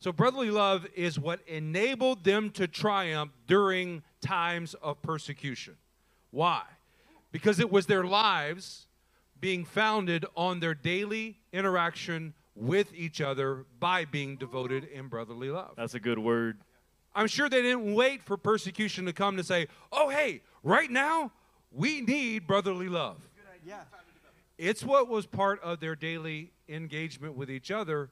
[0.00, 5.76] So, brotherly love is what enabled them to triumph during times of persecution.
[6.32, 6.62] Why?
[7.30, 8.88] Because it was their lives
[9.44, 15.74] being founded on their daily interaction with each other by being devoted in brotherly love.
[15.76, 16.62] That's a good word.
[17.14, 21.30] I'm sure they didn't wait for persecution to come to say, oh, hey, right now,
[21.70, 23.18] we need brotherly love.
[23.66, 23.82] Yeah.
[24.56, 28.08] It's what was part of their daily engagement with each other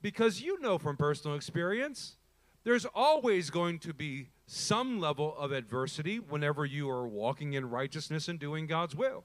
[0.00, 2.16] because you know from personal experience,
[2.64, 8.26] there's always going to be some level of adversity whenever you are walking in righteousness
[8.26, 9.22] and doing God's will.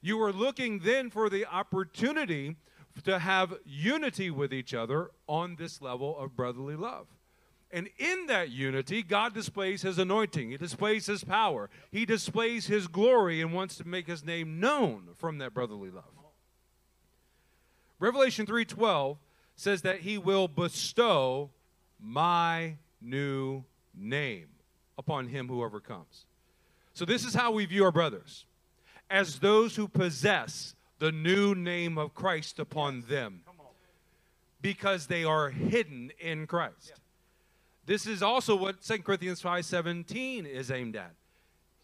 [0.00, 2.56] You are looking then for the opportunity
[3.04, 7.06] to have unity with each other on this level of brotherly love.
[7.70, 10.50] And in that unity, God displays his anointing.
[10.50, 11.68] He displays his power.
[11.90, 16.04] He displays his glory and wants to make his name known from that brotherly love.
[17.98, 19.18] Revelation 3:12
[19.56, 21.50] says that he will bestow
[21.98, 24.48] my new name
[24.98, 26.26] upon him who overcomes.
[26.92, 28.46] So this is how we view our brothers
[29.10, 33.42] as those who possess the new name of Christ upon them
[34.60, 36.94] because they are hidden in Christ.
[37.84, 41.14] This is also what 2 Corinthians 5:17 is aimed at.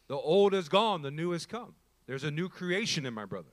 [0.08, 1.74] The old is gone, the new has come.
[2.06, 3.52] There's a new creation in my brother.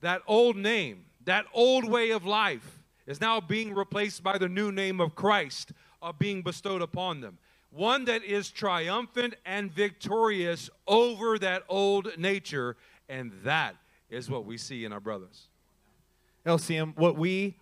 [0.00, 4.70] That old name, that old way of life is now being replaced by the new
[4.70, 5.72] name of Christ
[6.02, 7.38] uh, being bestowed upon them.
[7.72, 12.76] One that is triumphant and victorious over that old nature,
[13.08, 13.76] and that
[14.10, 15.48] is what we see in our brothers.
[16.44, 17.56] LCM, what we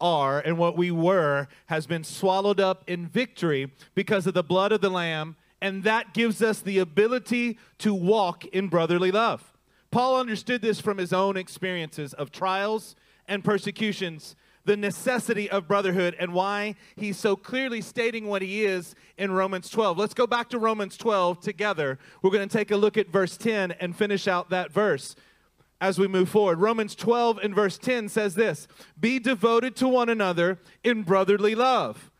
[0.00, 4.72] are and what we were has been swallowed up in victory because of the blood
[4.72, 9.52] of the Lamb, and that gives us the ability to walk in brotherly love.
[9.90, 12.96] Paul understood this from his own experiences of trials
[13.28, 18.94] and persecutions, the necessity of brotherhood, and why he's so clearly stating what he is
[19.16, 19.96] in Romans 12.
[19.98, 21.98] Let's go back to Romans 12 together.
[22.22, 25.16] We're going to take a look at verse 10 and finish out that verse
[25.80, 26.58] as we move forward.
[26.58, 28.68] Romans 12 and verse 10 says this
[29.00, 32.10] Be devoted to one another in brotherly love,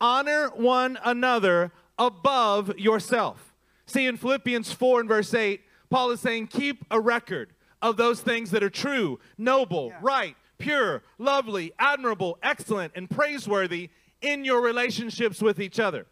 [0.00, 3.54] honor one another above yourself.
[3.86, 8.20] See, in Philippians 4 and verse 8, Paul is saying, Keep a record of those
[8.20, 9.98] things that are true, noble, Yeah.
[10.00, 13.90] right, pure, lovely, admirable, excellent, and praiseworthy
[14.22, 16.06] in your relationships with each other.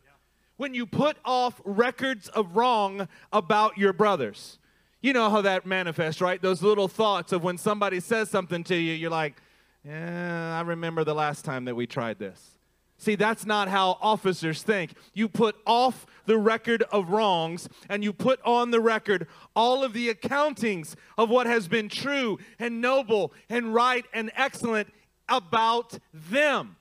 [0.57, 4.59] When you put off records of wrong about your brothers,
[5.01, 6.43] you know how that manifests, right?
[6.43, 9.41] Those little thoughts of when somebody says something to you, you're like,
[9.85, 12.58] yeah, I remember the last time that we tried this.
[13.01, 14.95] See, that's not how officers think.
[15.15, 19.93] You put off the record of wrongs and you put on the record all of
[19.93, 24.93] the accountings of what has been true and noble and right and excellent
[25.29, 26.77] about them,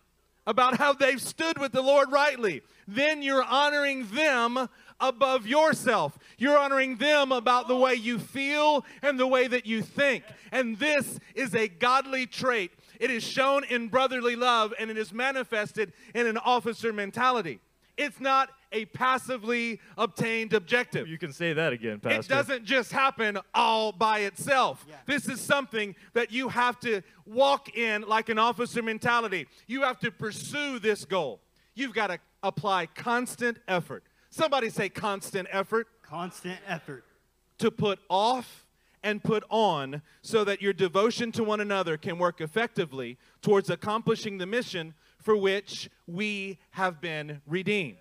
[0.47, 2.63] about how they've stood with the Lord rightly.
[2.87, 6.17] Then you're honoring them above yourself.
[6.39, 10.23] You're honoring them about the way you feel and the way that you think.
[10.51, 12.71] And this is a godly trait.
[12.99, 17.59] It is shown in brotherly love and it is manifested in an officer mentality.
[17.97, 21.07] It's not a passively obtained objective.
[21.07, 22.19] You can say that again, Pastor.
[22.19, 24.85] It doesn't just happen all by itself.
[24.87, 24.95] Yeah.
[25.07, 29.47] This is something that you have to walk in like an officer mentality.
[29.65, 31.39] You have to pursue this goal.
[31.73, 34.03] You've got to apply constant effort.
[34.29, 37.03] Somebody say constant effort Constant effort.
[37.57, 38.66] to put off
[39.03, 44.37] and put on so that your devotion to one another can work effectively towards accomplishing
[44.37, 47.97] the mission for which we have been redeemed.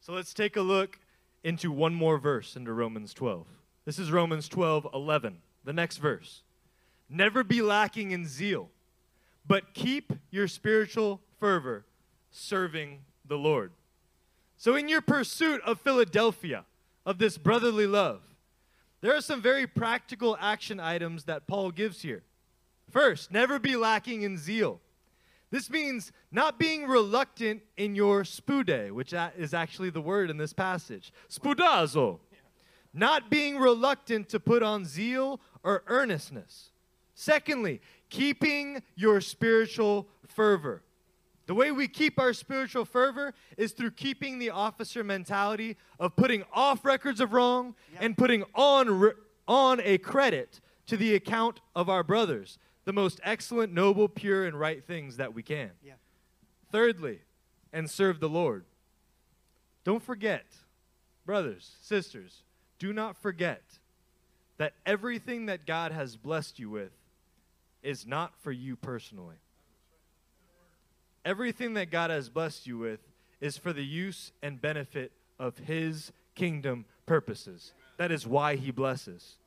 [0.00, 0.98] So let's take a look
[1.42, 3.46] into one more verse into Romans 12.
[3.84, 5.38] This is Romans 12, 11.
[5.64, 6.42] The next verse.
[7.08, 8.70] Never be lacking in zeal,
[9.46, 11.84] but keep your spiritual fervor
[12.30, 13.72] serving the Lord.
[14.56, 16.64] So, in your pursuit of Philadelphia,
[17.06, 18.22] of this brotherly love,
[19.04, 22.22] there are some very practical action items that Paul gives here.
[22.90, 24.80] First, never be lacking in zeal.
[25.50, 30.54] This means not being reluctant in your spoude, which is actually the word in this
[30.54, 31.12] passage.
[31.28, 32.18] Spoudazo.
[32.94, 36.70] Not being reluctant to put on zeal or earnestness.
[37.14, 40.82] Secondly, keeping your spiritual fervor.
[41.46, 46.44] The way we keep our spiritual fervor is through keeping the officer mentality of putting
[46.52, 49.12] off records of wrong and putting on, re-
[49.46, 54.58] on a credit to the account of our brothers, the most excellent, noble, pure, and
[54.58, 55.70] right things that we can.
[55.82, 55.94] Yeah.
[56.72, 57.20] Thirdly,
[57.72, 58.64] and serve the Lord.
[59.84, 60.46] Don't forget,
[61.26, 62.42] brothers, sisters,
[62.78, 63.62] do not forget
[64.56, 66.92] that everything that God has blessed you with
[67.82, 69.36] is not for you personally.
[71.24, 73.00] Everything that God has blessed you with
[73.40, 77.72] is for the use and benefit of His kingdom purposes.
[77.96, 79.38] That is why He blesses.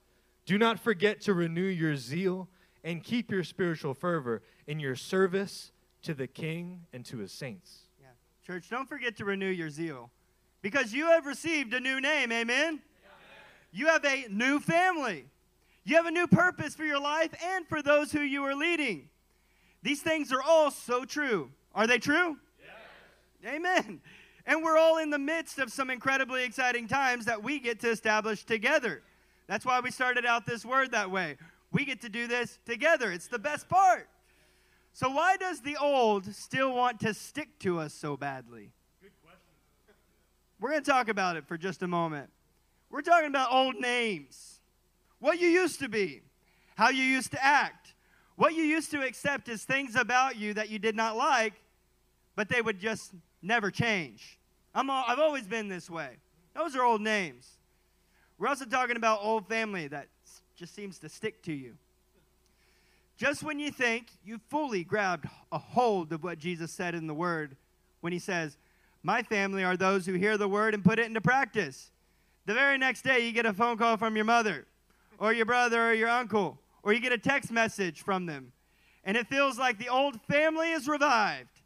[0.46, 2.48] Do not forget to renew your zeal
[2.84, 5.72] and keep your spiritual fervor in your service
[6.04, 7.80] to the King and to His saints.
[8.00, 8.08] Yeah.
[8.46, 10.10] Church, don't forget to renew your zeal
[10.62, 12.32] because you have received a new name.
[12.32, 12.82] Amen.
[13.72, 15.26] You have a new family.
[15.84, 19.10] You have a new purpose for your life and for those who you are leading.
[19.84, 21.52] These things are all so true.
[21.78, 22.38] Are they true?
[23.46, 24.02] Amen.
[24.48, 27.92] And we're all in the midst of some incredibly exciting times that we get to
[27.92, 29.04] establish together.
[29.46, 31.38] That's why we started out this word that way.
[31.72, 33.12] We get to do this together.
[33.12, 34.10] It's the best part.
[34.94, 38.72] So, why does the old still want to stick to us so badly?
[39.00, 39.94] Good question.
[40.60, 42.32] We're going to talk about it for just a moment.
[42.90, 44.62] We're talking about old names,
[45.20, 46.24] what you used to be,
[46.76, 47.94] how you used to act,
[48.36, 51.54] what you used to accept as things about you that you did not like,
[52.38, 54.38] but they would just never change.
[54.74, 56.12] I'm all, I've always been this way.
[56.56, 57.50] Those are old names.
[58.38, 60.08] We're also talking about old family that
[60.56, 61.74] just seems to stick to you.
[63.18, 67.14] Just when you think you fully grabbed a hold of what Jesus said in the
[67.14, 67.58] Word,
[68.02, 68.56] when He says,
[69.02, 71.90] My family are those who hear the Word and put it into practice.
[72.46, 74.68] The very next day, you get a phone call from your mother,
[75.18, 78.52] or your brother, or your uncle, or you get a text message from them,
[79.04, 81.57] and it feels like the old family is revived,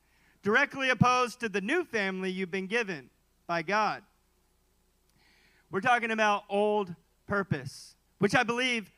[0.43, 3.09] directly opposed to the new family you've been given
[3.47, 4.03] by God.
[5.69, 6.93] We're talking about old
[7.27, 8.91] purpose, which I believe,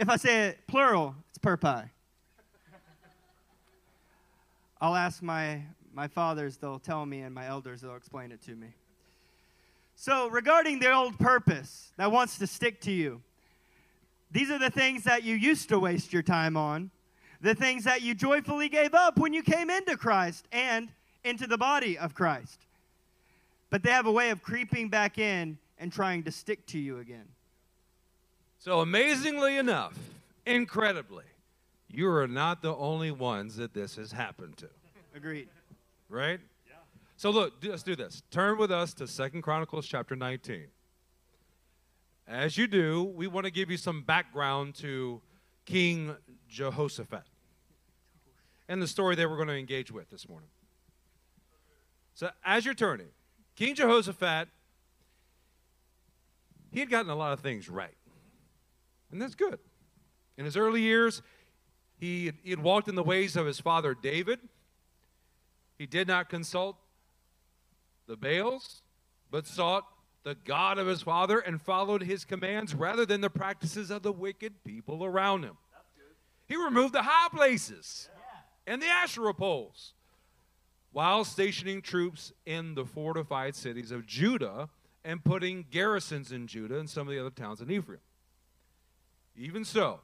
[0.00, 1.90] if I say it plural, it's purpi.
[4.80, 8.56] I'll ask my, my fathers, they'll tell me, and my elders, they'll explain it to
[8.56, 8.68] me.
[9.94, 13.22] So, regarding the old purpose that wants to stick to you,
[14.30, 16.90] these are the things that you used to waste your time on,
[17.46, 20.88] the things that you joyfully gave up when you came into Christ and
[21.22, 22.58] into the body of Christ.
[23.70, 26.98] But they have a way of creeping back in and trying to stick to you
[26.98, 27.26] again.
[28.58, 29.96] So, amazingly enough,
[30.44, 31.22] incredibly,
[31.88, 34.68] you are not the only ones that this has happened to,
[35.14, 35.48] Agreed.
[36.08, 36.40] right?
[36.66, 36.74] Yeah.
[37.16, 38.24] So, look, let's do this.
[38.32, 40.66] Turn with us to Second Chronicles chapter 19.
[42.26, 45.20] As you do, we want to give you some background to
[45.64, 46.16] King
[46.48, 47.22] Jehoshaphat
[48.68, 50.48] and the story that we're going to engage with this morning.
[52.14, 53.08] So, as you're turning,
[53.56, 54.48] King Jehoshaphat,
[56.72, 57.96] he had gotten a lot of things right.
[59.10, 59.58] And that's good.
[60.36, 61.22] In his early years,
[61.98, 64.40] he, he had walked in the ways of his father David.
[65.78, 66.76] He did not consult
[68.06, 68.82] the Baals,
[69.30, 69.84] but sought
[70.22, 74.12] the God of his father and followed his commands rather than the practices of the
[74.12, 75.56] wicked people around him.
[76.46, 78.08] He removed the high places
[78.66, 79.92] and the Asherah poles
[80.92, 84.68] while stationing troops in the fortified cities of Judah
[85.04, 88.00] and putting garrisons in Judah and some of the other towns in Ephraim.
[89.36, 90.00] Even so,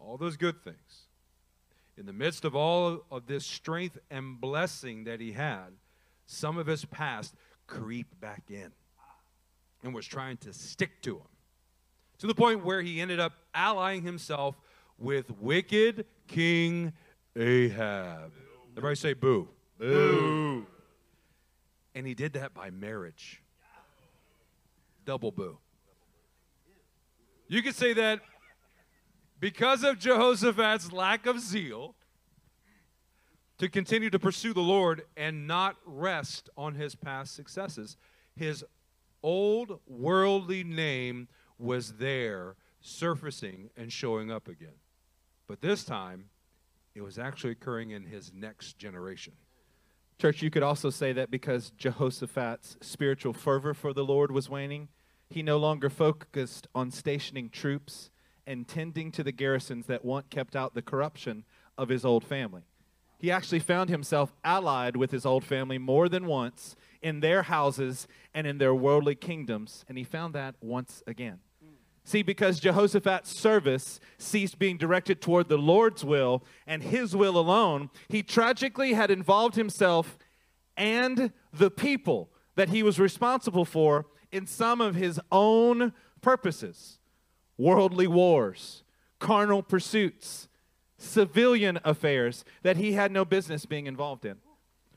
[0.00, 1.06] all those good things,
[1.96, 5.74] in the midst of all of this strength and blessing that he had,
[6.26, 7.34] some of his past
[7.66, 8.72] creeped back in
[9.82, 11.28] and was trying to stick to him
[12.18, 14.56] to the point where he ended up allying himself
[14.98, 16.92] with wicked King
[17.38, 18.32] Ahab.
[18.72, 19.48] Everybody say boo.
[19.78, 20.66] Boo.
[21.94, 23.42] And he did that by marriage.
[25.04, 25.58] Double boo.
[27.46, 28.20] You could say that
[29.40, 31.94] because of Jehoshaphat's lack of zeal
[33.58, 37.96] to continue to pursue the Lord and not rest on his past successes,
[38.36, 38.64] his
[39.22, 41.28] old worldly name
[41.58, 44.78] was there surfacing and showing up again.
[45.46, 46.26] But this time,
[46.98, 49.32] it was actually occurring in his next generation.
[50.20, 54.88] Church, you could also say that because Jehoshaphat's spiritual fervor for the Lord was waning,
[55.30, 58.10] he no longer focused on stationing troops
[58.48, 61.44] and tending to the garrisons that once kept out the corruption
[61.76, 62.62] of his old family.
[63.20, 68.08] He actually found himself allied with his old family more than once in their houses
[68.34, 71.38] and in their worldly kingdoms, and he found that once again.
[72.08, 77.90] See, because Jehoshaphat's service ceased being directed toward the Lord's will and his will alone,
[78.08, 80.16] he tragically had involved himself
[80.74, 85.92] and the people that he was responsible for in some of his own
[86.22, 86.98] purposes
[87.58, 88.84] worldly wars,
[89.18, 90.48] carnal pursuits,
[90.96, 94.36] civilian affairs that he had no business being involved in.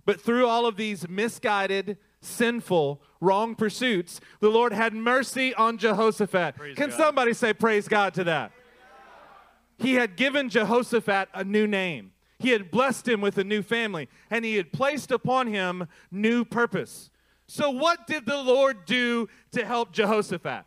[0.05, 6.55] But through all of these misguided, sinful, wrong pursuits, the Lord had mercy on Jehoshaphat.
[6.75, 6.93] Can God.
[6.93, 8.51] somebody say praise God to that?
[9.77, 12.11] He had given Jehoshaphat a new name.
[12.37, 16.43] He had blessed him with a new family, and he had placed upon him new
[16.45, 17.09] purpose.
[17.47, 20.63] So, what did the Lord do to help Jehoshaphat?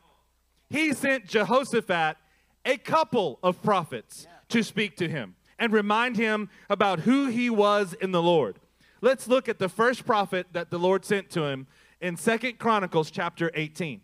[0.69, 2.17] He sent Jehoshaphat
[2.65, 7.95] a couple of prophets to speak to him and remind him about who he was
[7.95, 8.59] in the Lord.
[9.05, 11.67] Let's look at the first prophet that the Lord sent to him
[12.01, 14.01] in Second Chronicles chapter 18.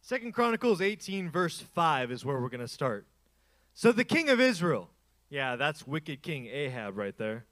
[0.00, 3.06] Second Chronicles 18, verse 5 is where we're going to start.
[3.74, 4.88] So the king of Israel,
[5.28, 7.44] yeah, that's wicked King Ahab right there,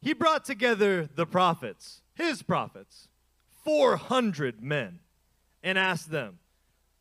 [0.00, 3.08] he brought together the prophets, his prophets,
[3.64, 5.00] 400 men
[5.64, 6.38] and asked them,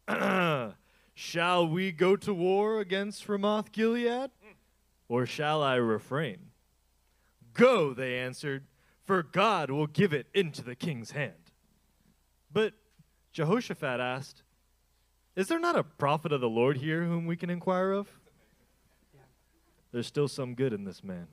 [1.13, 4.31] Shall we go to war against Ramoth Gilead?
[5.07, 6.47] Or shall I refrain?
[7.53, 8.63] Go, they answered,
[9.07, 11.51] for God will give it into the king's hand.
[12.51, 12.73] But
[13.31, 14.43] Jehoshaphat asked,
[15.35, 18.09] Is there not a prophet of the Lord here whom we can inquire of?
[19.93, 21.27] There's still some good in this man.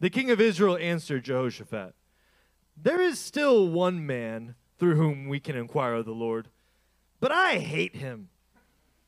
[0.00, 1.94] The king of Israel answered Jehoshaphat,
[2.76, 6.48] There is still one man through whom we can inquire of the Lord,
[7.20, 8.30] but I hate him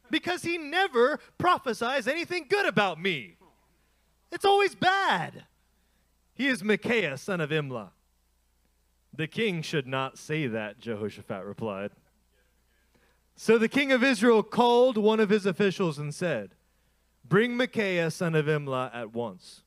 [0.08, 3.36] because he never prophesies anything good about me.
[4.30, 5.44] It's always bad.
[6.36, 7.88] He is Micaiah, son of Imlah.
[9.14, 11.92] The king should not say that, Jehoshaphat replied.
[13.34, 16.50] So the king of Israel called one of his officials and said,
[17.24, 19.62] Bring Micaiah, son of Imlah, at once.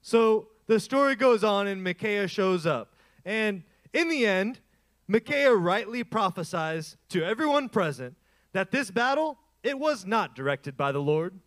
[0.00, 2.94] So the story goes on, and Micaiah shows up.
[3.24, 4.60] And in the end,
[5.08, 8.16] Micaiah rightly prophesies to everyone present
[8.52, 11.40] that this battle, it was not directed by the Lord,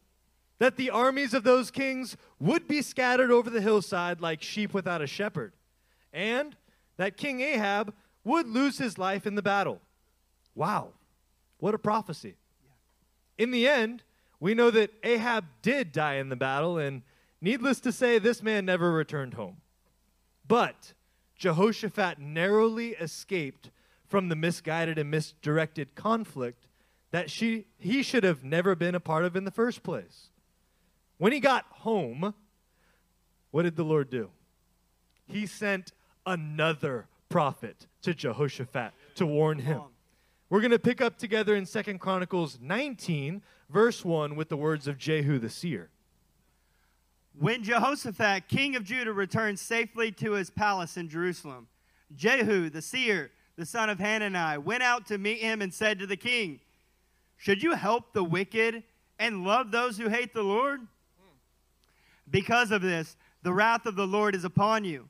[0.60, 5.02] that the armies of those kings would be scattered over the hillside like sheep without
[5.02, 5.54] a shepherd,
[6.14, 6.56] and
[6.98, 7.94] that King Ahab
[8.24, 9.82] would lose his life in the battle.
[10.56, 10.90] Wow,
[11.60, 12.36] what a prophecy.
[13.38, 14.04] In the end,
[14.40, 17.02] we know that Ahab did die in the battle, and
[17.42, 19.58] needless to say, this man never returned home.
[20.48, 20.94] But
[21.36, 23.72] Jehoshaphat narrowly escaped
[24.08, 26.68] from the misguided and misdirected conflict
[27.12, 30.30] that she, he should have never been a part of in the first place.
[31.18, 32.34] When he got home,
[33.52, 34.30] what did the Lord do?
[35.28, 35.94] He sent
[36.26, 39.82] another prophet to Jehoshaphat to warn him.
[40.50, 44.88] We're going to pick up together in Second Chronicles 19, verse 1, with the words
[44.88, 45.90] of Jehu the seer.
[47.38, 51.68] When Jehoshaphat, king of Judah, returned safely to his palace in Jerusalem,
[52.16, 56.08] Jehu the seer, the son of Hanani, went out to meet him and said to
[56.08, 56.60] the king,
[57.38, 58.84] Should you help the wicked
[59.18, 60.82] and love those who hate the Lord?
[62.30, 65.10] Because of this, the wrath of the Lord is upon you.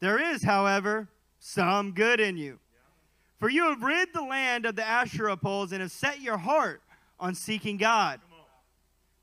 [0.00, 1.08] There is, however,
[1.38, 2.58] some good in you.
[3.38, 6.82] For you have rid the land of the Asherah poles and have set your heart
[7.20, 8.20] on seeking God.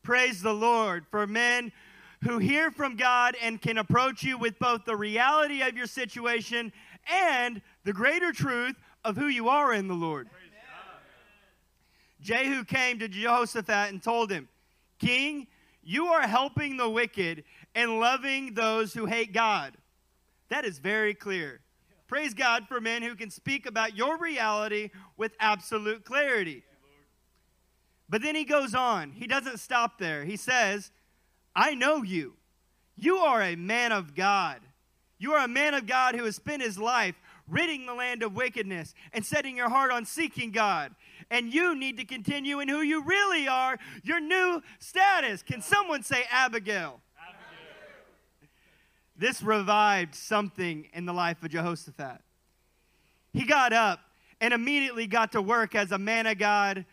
[0.04, 1.72] Praise the Lord for men
[2.24, 6.72] who hear from God and can approach you with both the reality of your situation
[7.10, 10.30] and the greater truth of who you are in the Lord.
[12.22, 14.48] Jehu came to Jehoshaphat and told him,
[15.00, 15.48] King,
[15.86, 17.44] you are helping the wicked
[17.76, 19.78] and loving those who hate God.
[20.50, 21.62] That is very clear.
[22.08, 26.64] Praise God for men who can speak about your reality with absolute clarity.
[28.10, 29.12] But then he goes on.
[29.12, 30.26] He doesn't stop there.
[30.26, 30.92] He says,
[31.56, 32.34] I know you.
[32.96, 34.62] You are a man of God.
[35.18, 37.16] You are a man of God who has spent his life
[37.48, 40.94] ridding the land of wickedness and setting your heart on seeking God.
[41.32, 45.42] And you need to continue in who you really are, your new status.
[45.42, 47.02] Can someone say Abigail?
[49.18, 52.22] This revived something in the life of Jehoshaphat.
[53.34, 54.00] He got up
[54.42, 56.86] and immediately got to work as a man of God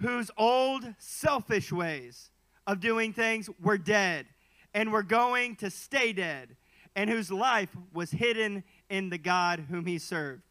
[0.00, 2.30] whose old selfish ways
[2.66, 4.26] of doing things were dead
[4.74, 6.56] and were going to stay dead,
[6.96, 10.42] and whose life was hidden in the God whom he served.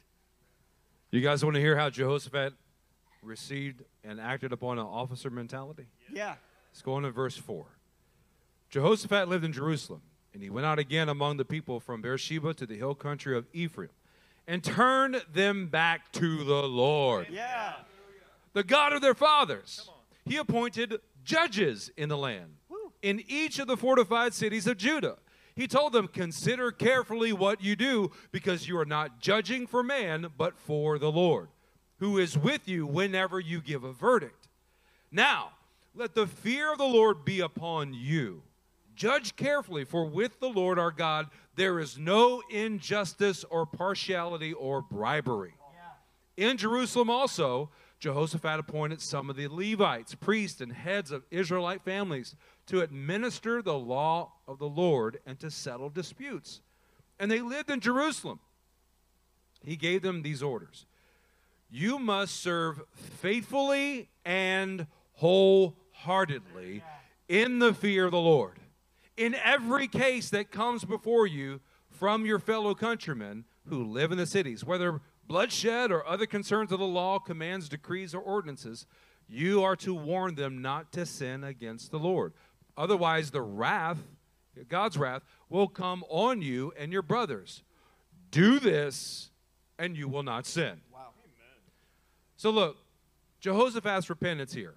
[1.11, 2.53] You guys want to hear how Jehoshaphat
[3.23, 5.87] received and acted upon an officer mentality?
[6.11, 6.35] Yeah.
[6.71, 7.65] Let's go on to verse 4.
[8.69, 10.01] Jehoshaphat lived in Jerusalem,
[10.33, 13.45] and he went out again among the people from Beersheba to the hill country of
[13.53, 13.91] Ephraim,
[14.47, 17.73] and turned them back to the Lord, Yeah.
[18.53, 19.89] the God of their fathers.
[20.25, 22.55] He appointed judges in the land,
[23.01, 25.17] in each of the fortified cities of Judah.
[25.55, 30.31] He told them, Consider carefully what you do, because you are not judging for man,
[30.35, 31.49] but for the Lord,
[32.03, 34.49] who is with you whenever you give a verdict.
[35.09, 35.51] Now,
[35.95, 38.43] let the fear of the Lord be upon you.
[38.93, 44.81] Judge carefully, for with the Lord our God there is no injustice or partiality or
[44.81, 45.53] bribery.
[46.35, 47.69] In Jerusalem also,
[48.01, 52.35] Jehoshaphat appointed some of the Levites, priests, and heads of Israelite families
[52.65, 56.59] to administer the law of the Lord and to settle disputes.
[57.17, 58.41] And they lived in Jerusalem.
[59.63, 60.85] He gave them these orders
[61.75, 66.83] You must serve faithfully and wholeheartedly
[67.27, 68.59] in the fear of the Lord.
[69.17, 74.27] In every case that comes before you from your fellow countrymen who live in the
[74.27, 78.85] cities, whether bloodshed or other concerns of the law, commands, decrees, or ordinances,
[79.27, 82.33] you are to warn them not to sin against the Lord.
[82.77, 84.03] Otherwise, the wrath,
[84.69, 87.63] God's wrath, will come on you and your brothers.
[88.29, 89.31] Do this,
[89.79, 90.81] and you will not sin.
[92.43, 92.75] So look,
[93.39, 94.73] Jehoshaphat's repentance here.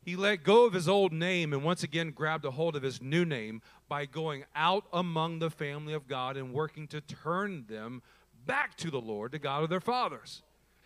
[0.00, 3.02] He let go of his old name and once again grabbed a hold of his
[3.02, 8.00] new name by going out among the family of God and working to turn them
[8.46, 10.42] back to the Lord, the God of their fathers.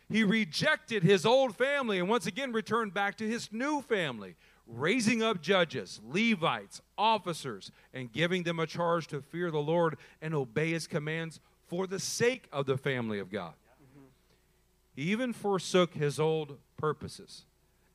[0.08, 4.34] He rejected his old family and once again returned back to his new family,
[4.66, 10.34] raising up judges, Levites, officers, and giving them a charge to fear the Lord and
[10.34, 11.38] obey his commands
[11.68, 13.54] for the sake of the family of God.
[14.94, 17.44] He even forsook his old purposes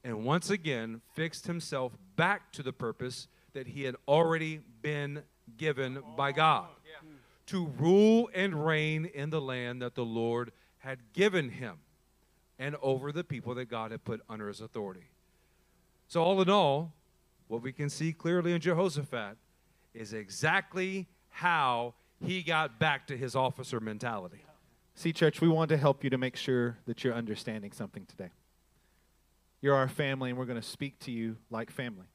[0.06, 5.24] and once again fixed himself back to the purpose that he had already been
[5.58, 6.68] given by God
[7.48, 11.78] to rule and reign in the land that the Lord had given him
[12.58, 15.10] and over the people that God had put under his authority.
[16.08, 16.94] So, all in all,
[17.48, 19.38] what we can see clearly in Jehoshaphat
[19.94, 24.45] is exactly how he got back to his officer mentality.
[24.98, 28.30] See, church, we want to help you to make sure that you're understanding something today.
[29.62, 32.06] You're our family, and we're going to speak to you like family.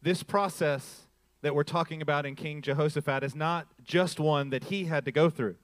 [0.00, 1.02] This process
[1.42, 5.12] that we're talking about in King Jehoshaphat is not just one that he had to
[5.12, 5.56] go through.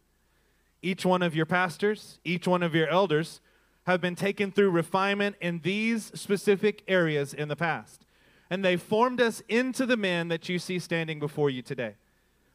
[0.83, 3.41] Each one of your pastors, each one of your elders
[3.87, 8.05] have been taken through refinement in these specific areas in the past.
[8.51, 11.95] And they formed us into the men that you see standing before you today.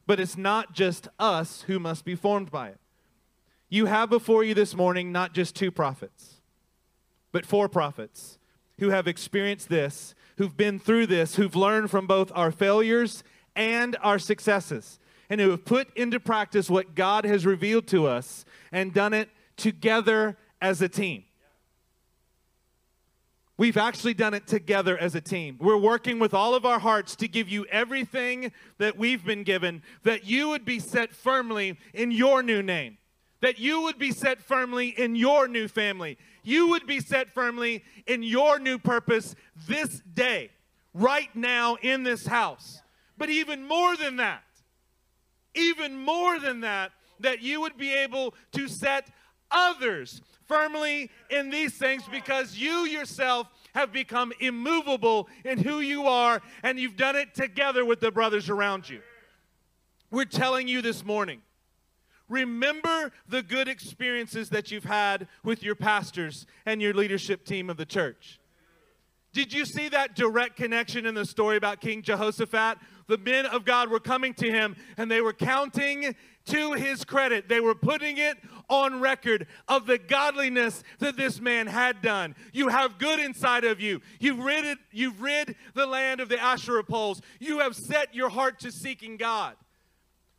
[0.06, 2.78] But it's not just us who must be formed by it.
[3.68, 6.40] You have before you this morning not just two prophets,
[7.32, 8.38] but four prophets
[8.78, 13.24] who have experienced this, who've been through this, who've learned from both our failures
[13.56, 14.98] and our successes,
[15.28, 19.30] and who have put into practice what God has revealed to us and done it
[19.56, 21.24] together as a team.
[23.58, 25.56] We've actually done it together as a team.
[25.58, 29.82] We're working with all of our hearts to give you everything that we've been given,
[30.02, 32.98] that you would be set firmly in your new name,
[33.46, 37.84] that you would be set firmly in your new family, you would be set firmly
[38.08, 39.36] in your new purpose
[39.68, 40.50] this day,
[40.92, 42.82] right now in this house.
[43.16, 44.42] But even more than that,
[45.54, 46.90] even more than that,
[47.20, 49.12] that you would be able to set
[49.48, 56.42] others firmly in these things because you yourself have become immovable in who you are
[56.64, 59.02] and you've done it together with the brothers around you.
[60.10, 61.42] We're telling you this morning
[62.28, 67.76] remember the good experiences that you've had with your pastors and your leadership team of
[67.76, 68.40] the church.
[69.32, 72.78] Did you see that direct connection in the story about King Jehoshaphat?
[73.06, 76.16] The men of God were coming to him and they were counting
[76.46, 77.48] to his credit.
[77.48, 78.38] They were putting it
[78.70, 82.34] on record of the godliness that this man had done.
[82.52, 84.00] You have good inside of you.
[84.20, 87.20] You've rid, it, you've rid the land of the Asherah poles.
[87.38, 89.54] You have set your heart to seeking God.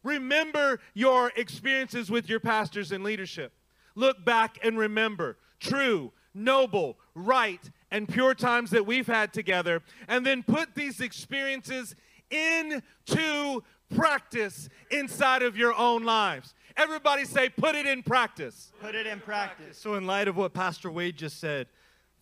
[0.04, 3.54] Remember your experiences with your pastors and leadership.
[3.96, 10.26] Look back and remember true, noble, right, and pure times that we've had together, and
[10.26, 11.96] then put these experiences
[12.30, 13.62] into
[13.96, 16.54] practice inside of your own lives.
[16.76, 18.72] Everybody say, put it in practice.
[18.80, 19.78] Put it in practice.
[19.78, 21.68] So, in light of what Pastor Wade just said,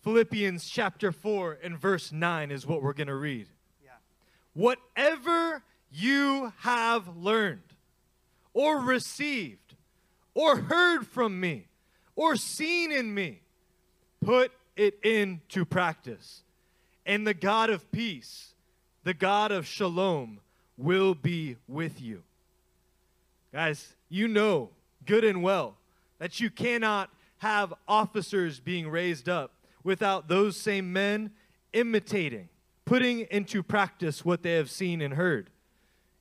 [0.02, 3.48] Philippians chapter 4 and verse 9 is what we're going to read.
[3.84, 3.90] Yeah.
[4.54, 7.65] Whatever you have learned,
[8.56, 9.74] or received,
[10.32, 11.66] or heard from me,
[12.14, 13.38] or seen in me,
[14.24, 16.42] put it into practice.
[17.04, 18.54] And the God of peace,
[19.04, 20.40] the God of shalom,
[20.78, 22.22] will be with you.
[23.52, 24.70] Guys, you know
[25.04, 25.76] good and well
[26.18, 29.52] that you cannot have officers being raised up
[29.84, 31.30] without those same men
[31.74, 32.48] imitating,
[32.86, 35.50] putting into practice what they have seen and heard.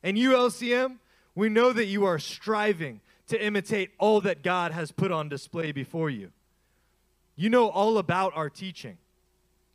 [0.04, 0.98] And you, LCM,
[1.36, 5.72] we know that you are striving to imitate all that God has put on display
[5.72, 6.32] before you.
[7.36, 8.98] You know all about our teaching.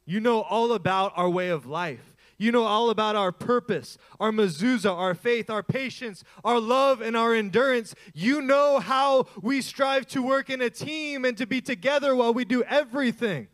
[0.06, 2.16] You know all about our way of life.
[2.38, 7.14] You know all about our purpose, our mezuzah, our faith, our patience, our love, and
[7.14, 7.94] our endurance.
[8.14, 12.32] You know how we strive to work in a team and to be together while
[12.32, 13.48] we do everything.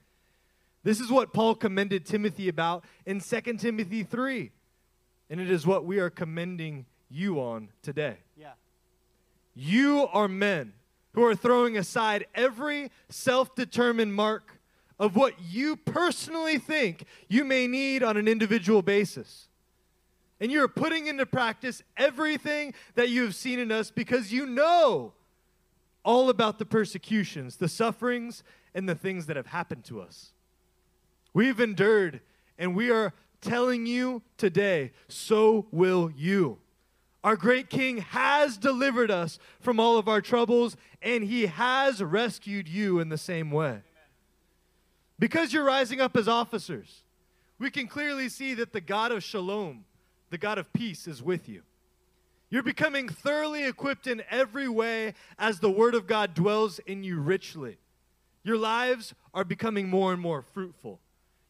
[0.85, 4.53] This is what Paul commended Timothy about in 2 Timothy 3.
[5.31, 8.17] And it is what we are commending you on today.
[8.37, 8.53] Yeah.
[9.55, 10.73] You are men
[11.13, 14.61] who are throwing aside every self determined mark
[14.99, 19.49] of what you personally think you may need on an individual basis.
[20.41, 25.15] And you're putting into practice everything that you have seen in us because you know
[26.05, 28.43] all about the persecutions, the sufferings,
[28.75, 30.33] and the things that have happened to us.
[31.33, 32.21] We've endured,
[32.59, 36.59] and we are telling you today, so will you.
[37.27, 42.69] Our great King has delivered us from all of our troubles, and he has rescued
[42.69, 43.81] you in the same way.
[45.19, 47.03] Because you're rising up as officers,
[47.59, 49.87] we can clearly see that the God of shalom,
[50.31, 51.63] the God of peace, is with you.
[52.49, 57.19] You're becoming thoroughly equipped in every way as the Word of God dwells in you
[57.19, 57.79] richly.
[58.45, 61.01] Your lives are becoming more and more fruitful.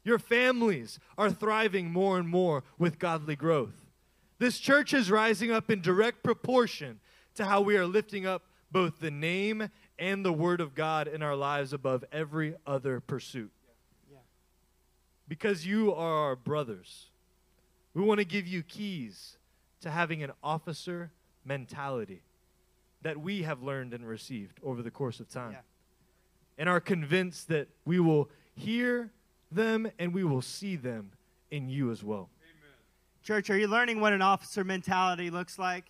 [0.05, 3.86] Your families are thriving more and more with godly growth.
[4.39, 7.01] This church is rising up in direct proportion
[7.35, 11.23] to how we are lifting up both the name and the Word of God in
[11.23, 13.51] our lives above every other pursuit.
[15.29, 17.11] Because you are our brothers,
[17.95, 19.39] we want to give you keys
[19.81, 21.11] to having an officer
[21.45, 22.23] mentality
[23.03, 25.53] that we have learned and received over the course of time.
[25.53, 25.59] Yeah.
[26.59, 29.11] And are convinced that we will hear
[29.51, 31.13] them and we will see them
[31.51, 32.31] in you as well.
[33.27, 35.87] Church, are you learning what an officer mentality looks like?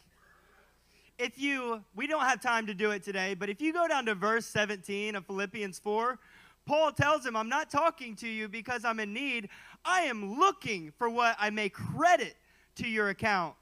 [1.18, 4.06] If you, we don't have time to do it today, but if you go down
[4.06, 6.18] to verse 17 of Philippians 4,
[6.64, 9.50] Paul tells him, I'm not talking to you because I'm in need.
[9.84, 12.36] I am looking for what I may credit
[12.76, 13.54] to your account.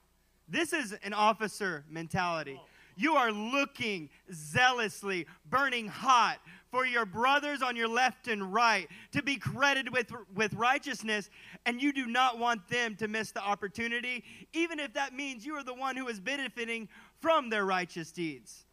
[0.48, 2.60] This is an officer mentality.
[2.94, 6.38] You are looking zealously, burning hot
[6.74, 11.30] for your brothers on your left and right to be credited with, with righteousness,
[11.66, 15.54] and you do not want them to miss the opportunity, even if that means you
[15.54, 16.88] are the one who is benefiting
[17.20, 18.64] from their righteous deeds.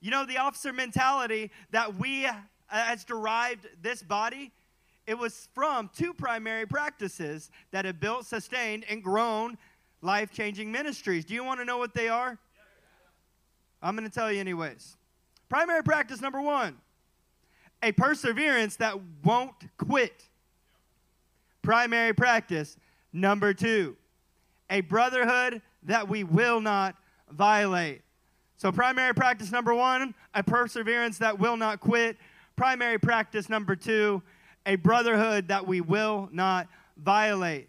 [0.00, 2.26] You know, the officer mentality that we
[2.68, 4.50] has derived this body,
[5.06, 9.58] it was from two primary practices that have built, sustained, and grown
[10.00, 11.26] life changing ministries.
[11.26, 12.38] Do you want to know what they are?
[13.82, 14.96] I'm going to tell you, anyways.
[15.50, 16.78] Primary practice number one
[17.84, 20.24] a perseverance that won't quit.
[21.62, 22.76] Primary practice
[23.12, 23.96] number two
[24.70, 26.96] a brotherhood that we will not
[27.30, 28.00] violate.
[28.56, 32.16] So, primary practice number one, a perseverance that will not quit.
[32.56, 34.22] Primary practice number two,
[34.64, 36.66] a brotherhood that we will not
[36.96, 37.68] violate.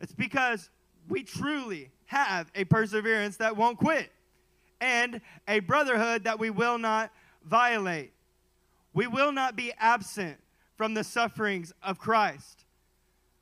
[0.00, 0.70] It's because
[1.08, 4.10] we truly have a perseverance that won't quit
[4.80, 7.12] and a brotherhood that we will not
[7.44, 8.12] violate.
[8.96, 10.38] We will not be absent
[10.74, 12.64] from the sufferings of Christ.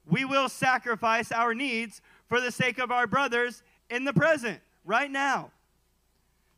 [0.04, 5.08] We will sacrifice our needs for the sake of our brothers in the present, right
[5.08, 5.52] now.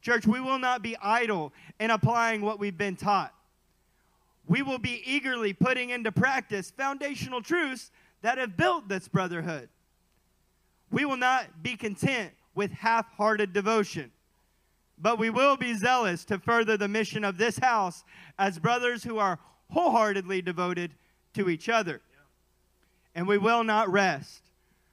[0.00, 3.34] Church, we will not be idle in applying what we've been taught.
[4.46, 7.90] We will be eagerly putting into practice foundational truths
[8.22, 9.68] that have built this brotherhood.
[10.90, 14.10] We will not be content with half hearted devotion,
[14.98, 18.04] but we will be zealous to further the mission of this house
[18.38, 19.38] as brothers who are
[19.70, 20.94] wholeheartedly devoted
[21.34, 22.00] to each other.
[23.14, 24.50] And we will not rest,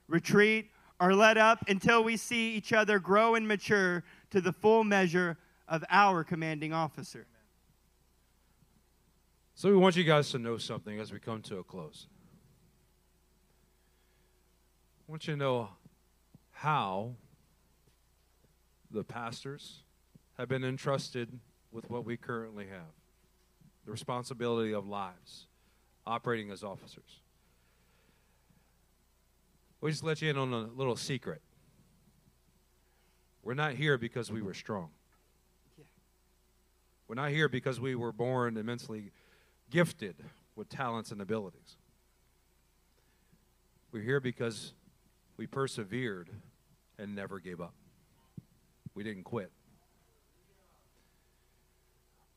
[0.08, 4.84] retreat, or let up until we see each other grow and mature to the full
[4.84, 5.36] measure
[5.68, 7.26] of our commanding officer.
[9.54, 12.08] So we want you guys to know something as we come to a close.
[15.06, 15.68] I want you to know
[16.50, 17.14] how
[18.90, 19.83] the pastors
[20.38, 21.38] have been entrusted
[21.72, 22.92] with what we currently have
[23.84, 25.46] the responsibility of lives,
[26.06, 27.20] operating as officers.
[29.80, 31.42] We just let you in on a little secret.
[33.42, 34.88] We're not here because we were strong.
[37.06, 39.12] We're not here because we were born immensely
[39.70, 40.16] gifted
[40.56, 41.76] with talents and abilities.
[43.92, 44.72] We're here because
[45.36, 46.30] we persevered
[46.98, 47.74] and never gave up.
[48.94, 49.50] We didn't quit.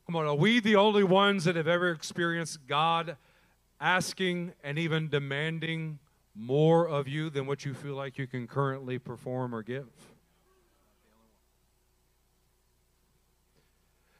[0.07, 3.17] Come on, are we the only ones that have ever experienced God
[3.81, 5.99] asking and even demanding
[6.33, 9.89] more of you than what you feel like you can currently perform or give?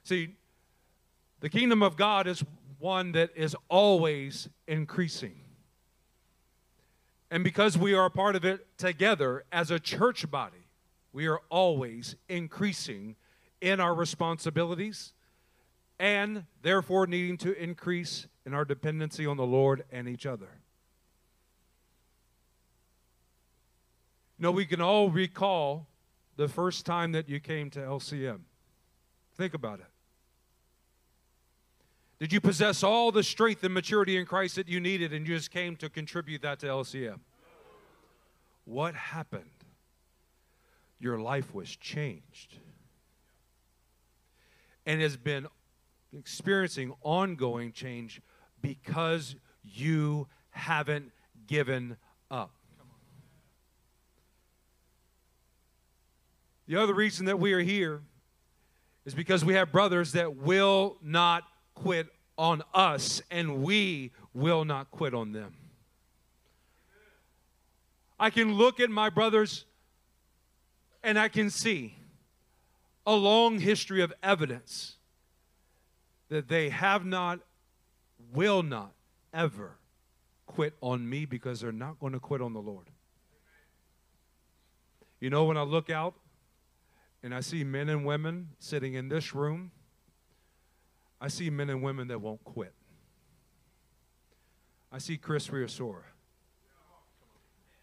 [0.03, 0.35] See,
[1.39, 2.43] the kingdom of God is
[2.79, 5.39] one that is always increasing.
[7.31, 10.67] And because we are a part of it together as a church body,
[11.13, 13.15] we are always increasing
[13.61, 15.13] in our responsibilities
[15.99, 20.49] and therefore needing to increase in our dependency on the Lord and each other.
[24.39, 25.87] Know, we can all recall
[26.35, 28.41] the first time that you came to LCM.
[29.35, 29.87] Think about it.
[32.19, 35.35] Did you possess all the strength and maturity in Christ that you needed and you
[35.35, 37.19] just came to contribute that to LCM?
[38.65, 39.49] What happened?
[40.99, 42.57] Your life was changed
[44.85, 45.47] and has been
[46.13, 48.21] experiencing ongoing change
[48.61, 51.11] because you haven't
[51.47, 51.97] given
[52.29, 52.51] up.
[56.67, 58.01] The other reason that we are here
[59.05, 61.43] is because we have brothers that will not
[61.75, 65.55] quit on us, and we will not quit on them.
[68.19, 69.65] I can look at my brothers
[71.03, 71.95] and I can see
[73.05, 74.96] a long history of evidence
[76.29, 77.39] that they have not,
[78.33, 78.91] will not
[79.33, 79.77] ever
[80.45, 82.89] quit on me because they're not going to quit on the Lord.
[85.19, 86.15] You know, when I look out
[87.23, 89.71] and I see men and women sitting in this room,
[91.19, 92.73] I see men and women that won't quit.
[94.91, 96.03] I see Chris Riosora.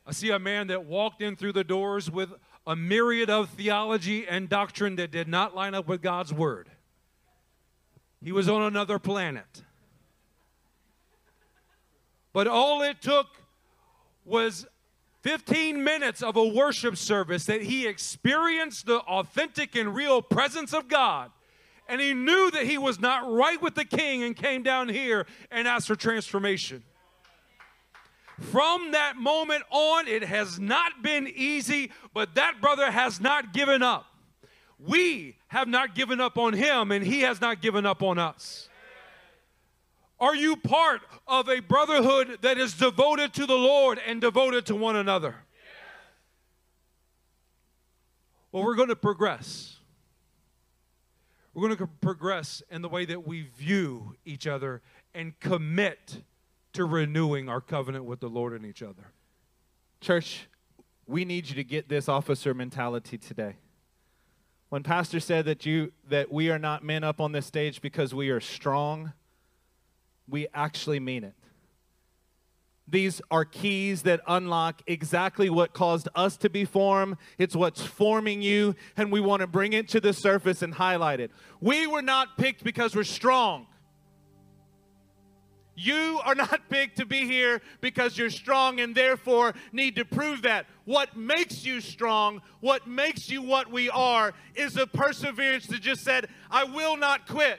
[0.06, 2.30] I see a man that walked in through the doors with
[2.66, 6.70] a myriad of theology and doctrine that did not line up with God's word.
[8.24, 9.62] He was on another planet.
[12.32, 13.26] But all it took
[14.24, 14.66] was
[15.20, 20.88] 15 minutes of a worship service that he experienced the authentic and real presence of
[20.88, 21.32] God.
[21.86, 25.26] And he knew that he was not right with the king and came down here
[25.50, 26.82] and asked for transformation.
[28.40, 33.82] From that moment on, it has not been easy, but that brother has not given
[33.82, 34.06] up.
[34.78, 38.68] We have not given up on him, and he has not given up on us.
[40.20, 44.74] Are you part of a brotherhood that is devoted to the Lord and devoted to
[44.74, 45.36] one another?
[48.52, 49.78] Well, we're going to progress.
[51.52, 54.82] We're going to progress in the way that we view each other
[55.14, 56.22] and commit
[56.72, 59.12] to renewing our covenant with the Lord and each other.
[60.00, 60.48] Church,
[61.06, 63.56] we need you to get this officer mentality today.
[64.74, 68.12] When pastor said that you that we are not men up on this stage because
[68.12, 69.12] we are strong,
[70.28, 71.34] we actually mean it.
[72.88, 77.18] These are keys that unlock exactly what caused us to be formed.
[77.38, 81.20] It's what's forming you, and we want to bring it to the surface and highlight
[81.20, 81.30] it.
[81.60, 83.68] We were not picked because we're strong.
[85.76, 90.42] You are not picked to be here because you're strong and therefore need to prove
[90.42, 90.66] that.
[90.84, 96.04] What makes you strong, what makes you what we are, is a perseverance that just
[96.04, 97.58] said, I will not quit.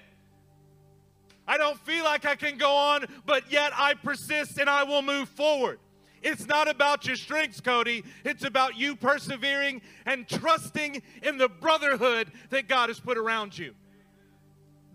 [1.48, 5.02] I don't feel like I can go on, but yet I persist and I will
[5.02, 5.80] move forward.
[6.24, 8.04] It's not about your strengths, Cody.
[8.24, 13.76] It's about you persevering and trusting in the brotherhood that God has put around you.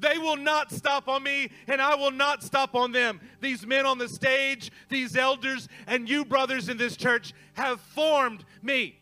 [0.00, 3.20] They will not stop on me, and I will not stop on them.
[3.40, 8.44] These men on the stage, these elders, and you brothers in this church have formed
[8.62, 8.98] me.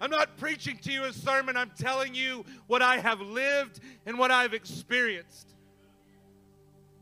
[0.00, 4.18] I'm not preaching to you a sermon, I'm telling you what I have lived and
[4.18, 5.54] what I've experienced.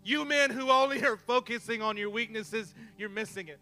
[0.05, 3.61] You men who only are focusing on your weaknesses, you're missing it.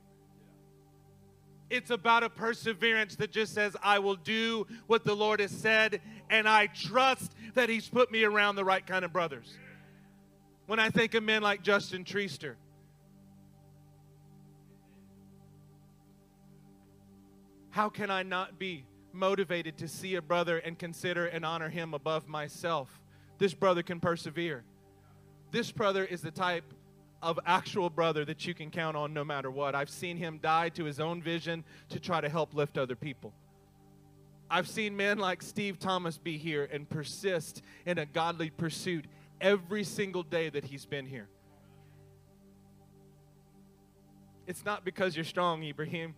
[1.70, 6.00] It's about a perseverance that just says, I will do what the Lord has said,
[6.30, 9.56] and I trust that He's put me around the right kind of brothers.
[10.66, 12.54] When I think of men like Justin Treaster,
[17.70, 21.94] how can I not be motivated to see a brother and consider and honor him
[21.94, 23.00] above myself?
[23.38, 24.64] This brother can persevere.
[25.50, 26.74] This brother is the type
[27.22, 29.74] of actual brother that you can count on no matter what.
[29.74, 33.32] I've seen him die to his own vision to try to help lift other people.
[34.50, 39.04] I've seen men like Steve Thomas be here and persist in a godly pursuit
[39.40, 41.28] every single day that he's been here.
[44.46, 46.14] It's not because you're strong, Ibrahim.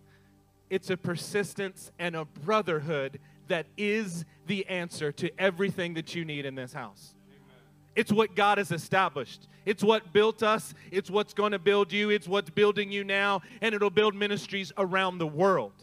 [0.69, 6.45] It's a persistence and a brotherhood that is the answer to everything that you need
[6.45, 7.13] in this house.
[7.95, 9.47] It's what God has established.
[9.65, 10.73] It's what built us.
[10.91, 12.09] It's what's going to build you.
[12.09, 15.73] It's what's building you now, and it'll build ministries around the world.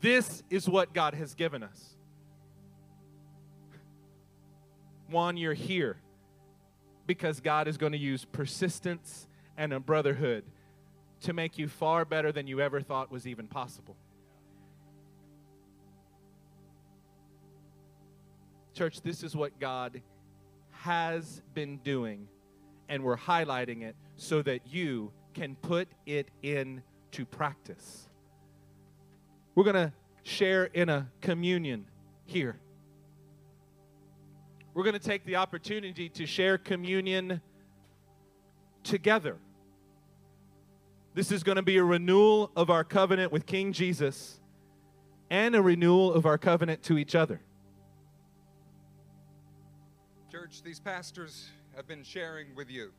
[0.00, 1.96] This is what God has given us.
[5.08, 5.96] Juan, you're here
[7.06, 9.26] because God is going to use persistence
[9.56, 10.44] and a brotherhood
[11.22, 13.96] to make you far better than you ever thought was even possible.
[18.74, 20.02] Church, this is what God
[20.84, 22.28] has been doing,
[22.90, 28.06] and we're highlighting it so that you can put it into practice.
[29.54, 29.92] We're going to
[30.24, 31.86] share in a communion
[32.26, 32.58] here.
[34.74, 37.40] We're going to take the opportunity to share communion
[38.82, 39.38] together.
[41.14, 44.38] This is going to be a renewal of our covenant with King Jesus
[45.30, 47.40] and a renewal of our covenant to each other.
[50.44, 52.92] Church, these pastors have been sharing with you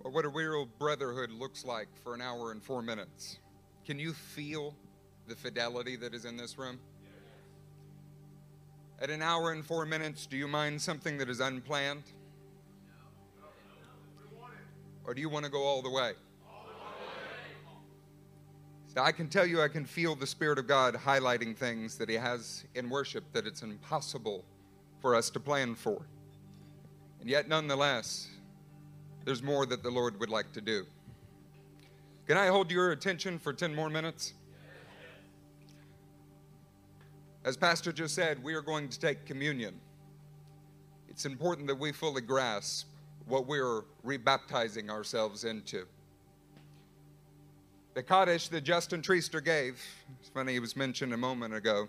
[0.00, 3.38] what a real brotherhood looks like for an hour and four minutes.
[3.84, 4.74] Can you feel
[5.28, 6.80] the fidelity that is in this room?
[8.98, 12.04] At an hour and four minutes, do you mind something that is unplanned?
[15.04, 16.12] Or do you want to go all the way?
[18.86, 22.08] So I can tell you, I can feel the Spirit of God highlighting things that
[22.08, 24.46] He has in worship that it's impossible
[25.02, 26.06] for us to plan for.
[27.22, 28.26] And yet, nonetheless,
[29.24, 30.84] there's more that the Lord would like to do.
[32.26, 34.34] Can I hold your attention for 10 more minutes?
[37.44, 39.78] As Pastor just said, we are going to take communion.
[41.08, 42.88] It's important that we fully grasp
[43.28, 45.86] what we're rebaptizing ourselves into.
[47.94, 49.80] The Kaddish that Justin Treaster gave,
[50.18, 51.86] it's funny, he was mentioned a moment ago,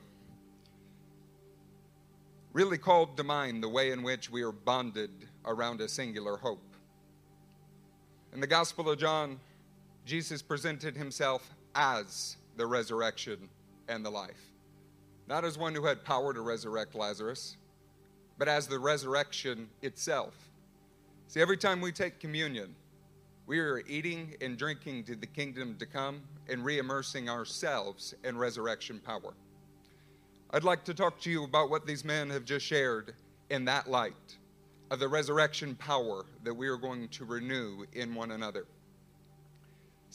[2.53, 5.09] really called to mind the way in which we are bonded
[5.45, 6.63] around a singular hope.
[8.31, 9.39] In the Gospel of John,
[10.05, 13.49] Jesus presented himself as the resurrection
[13.87, 14.51] and the life.
[15.27, 17.57] Not as one who had power to resurrect Lazarus,
[18.37, 20.35] but as the resurrection itself.
[21.27, 22.75] See, every time we take communion,
[23.47, 28.37] we are eating and drinking to the kingdom to come and re immersing ourselves in
[28.37, 29.33] resurrection power.
[30.51, 33.13] I'd like to talk to you about what these men have just shared
[33.49, 34.37] in that light
[34.91, 38.67] of the resurrection power that we are going to renew in one another.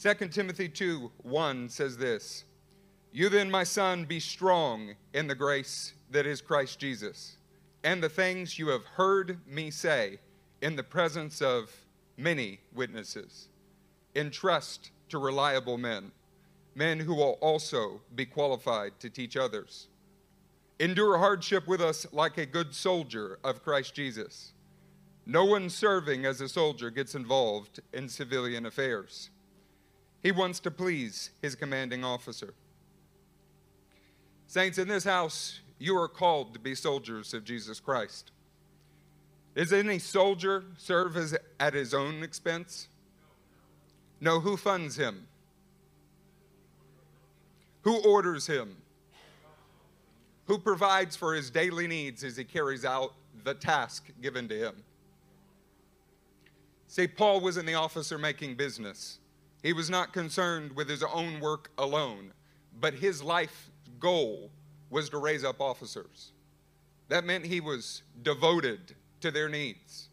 [0.01, 2.45] 2 Timothy 2 1 says this
[3.11, 7.35] You then, my son, be strong in the grace that is Christ Jesus,
[7.83, 10.19] and the things you have heard me say
[10.61, 11.69] in the presence of
[12.15, 13.49] many witnesses.
[14.15, 16.13] Entrust to reliable men,
[16.75, 19.88] men who will also be qualified to teach others.
[20.79, 24.53] Endure hardship with us like a good soldier of Christ Jesus.
[25.25, 29.29] No one serving as a soldier gets involved in civilian affairs.
[30.23, 32.53] He wants to please his commanding officer.
[34.47, 38.31] Saints, in this house, you are called to be soldiers of Jesus Christ.
[39.55, 42.87] Does any soldier serve as, at his own expense?
[44.21, 45.27] No, who funds him?
[47.81, 48.77] Who orders him?
[50.49, 54.83] Who provides for his daily needs as he carries out the task given to him?
[56.87, 59.19] See, Paul was in the officer making business.
[59.61, 62.33] He was not concerned with his own work alone,
[62.81, 63.69] but his life
[63.99, 64.49] goal
[64.89, 66.31] was to raise up officers.
[67.09, 70.09] That meant he was devoted to their needs,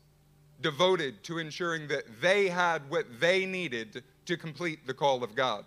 [0.60, 5.64] devoted to ensuring that they had what they needed to complete the call of God.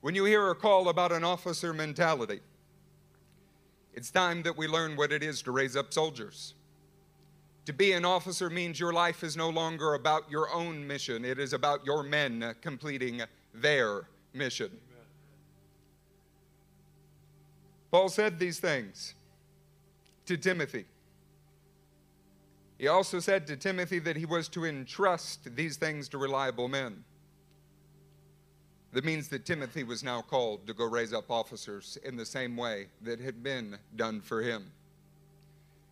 [0.00, 2.40] When you hear a call about an officer mentality,
[3.94, 6.54] it's time that we learn what it is to raise up soldiers.
[7.66, 11.38] To be an officer means your life is no longer about your own mission, it
[11.38, 13.22] is about your men completing
[13.54, 14.70] their mission.
[17.90, 19.14] Paul said these things
[20.26, 20.84] to Timothy.
[22.76, 27.04] He also said to Timothy that he was to entrust these things to reliable men.
[28.94, 32.56] That means that Timothy was now called to go raise up officers in the same
[32.56, 34.72] way that had been done for him.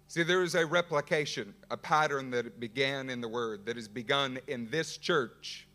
[0.08, 4.38] See, there is a replication, a pattern that began in the Word, that has begun
[4.46, 5.66] in this church,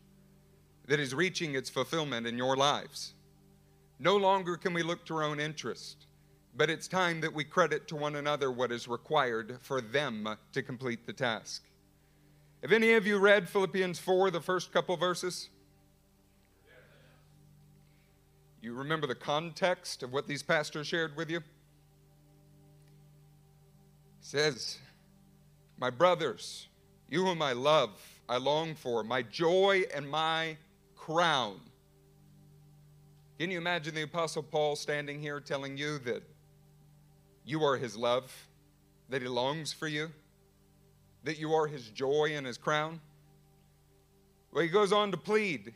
[0.87, 3.13] that is reaching its fulfillment in your lives.
[3.99, 6.07] No longer can we look to our own interest
[6.57, 10.63] but it's time that we credit to one another what is required for them to
[10.63, 11.63] complete the task.
[12.63, 15.49] Have any of you read Philippians 4, the first couple verses?
[18.61, 21.37] You remember the context of what these pastors shared with you?
[21.37, 21.43] It
[24.21, 24.77] says,
[25.77, 26.67] My brothers,
[27.09, 27.91] you whom I love,
[28.27, 30.57] I long for, my joy and my
[30.95, 31.59] crown.
[33.39, 36.23] Can you imagine the Apostle Paul standing here telling you that
[37.45, 38.47] you are his love,
[39.09, 40.09] that he longs for you,
[41.23, 42.99] that you are his joy and his crown.
[44.51, 45.73] Well, he goes on to plead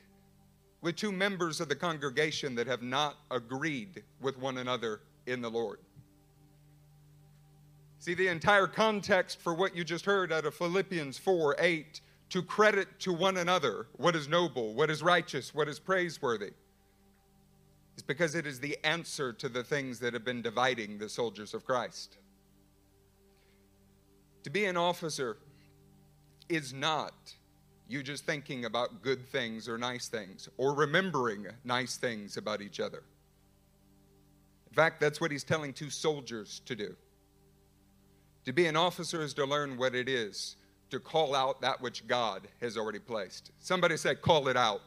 [0.81, 5.49] with two members of the congregation that have not agreed with one another in the
[5.49, 5.79] Lord.
[7.99, 12.41] See, the entire context for what you just heard out of Philippians 4 8 to
[12.41, 16.51] credit to one another what is noble, what is righteous, what is praiseworthy
[17.95, 21.53] is because it is the answer to the things that have been dividing the soldiers
[21.53, 22.17] of Christ.
[24.43, 25.37] To be an officer
[26.49, 27.13] is not
[27.91, 32.79] you just thinking about good things or nice things or remembering nice things about each
[32.79, 33.03] other.
[34.69, 36.95] In fact, that's what he's telling two soldiers to do.
[38.45, 40.55] To be an officer is to learn what it is
[40.89, 43.51] to call out that which God has already placed.
[43.59, 44.81] Somebody say, call it out.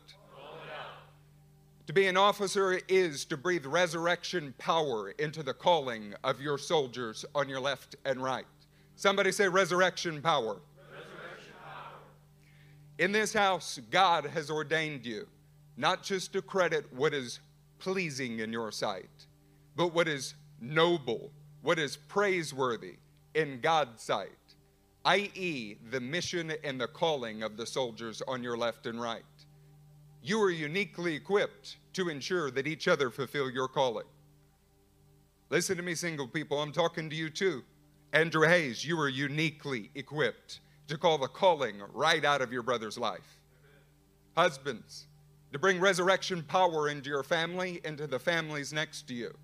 [1.87, 7.27] To be an officer is to breathe resurrection power into the calling of your soldiers
[7.35, 8.47] on your left and right.
[8.97, 10.57] Somebody say resurrection power.
[12.99, 15.27] In this house, God has ordained you
[15.77, 17.41] not just to credit what is
[17.81, 19.27] pleasing in your sight,
[19.75, 22.95] but what is noble, what is praiseworthy
[23.35, 24.29] in God's sight,
[25.05, 29.25] i.e., the mission and the calling of the soldiers on your left and right.
[30.23, 34.07] You are uniquely equipped to ensure that each other fulfill your calling.
[35.51, 37.65] Listen to me, single people, I'm talking to you too.
[38.13, 42.99] Andrew Hayes, you are uniquely equipped to call the calling right out of your brother's
[42.99, 43.39] life.
[44.37, 45.07] Husbands,
[45.53, 49.35] to bring resurrection power into your family, into the families next to you.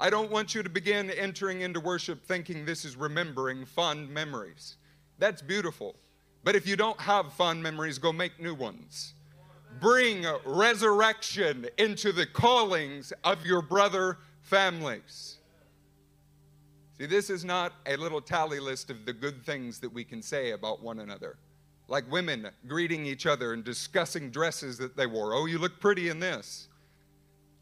[0.00, 4.76] I don't want you to begin entering into worship thinking this is remembering fond memories.
[5.18, 5.94] That's beautiful.
[6.42, 9.14] But if you don't have fond memories, go make new ones.
[9.80, 15.38] Bring resurrection into the callings of your brother families.
[16.98, 20.22] See, this is not a little tally list of the good things that we can
[20.22, 21.36] say about one another
[21.88, 25.34] like women greeting each other and discussing dresses that they wore.
[25.34, 26.68] Oh, you look pretty in this.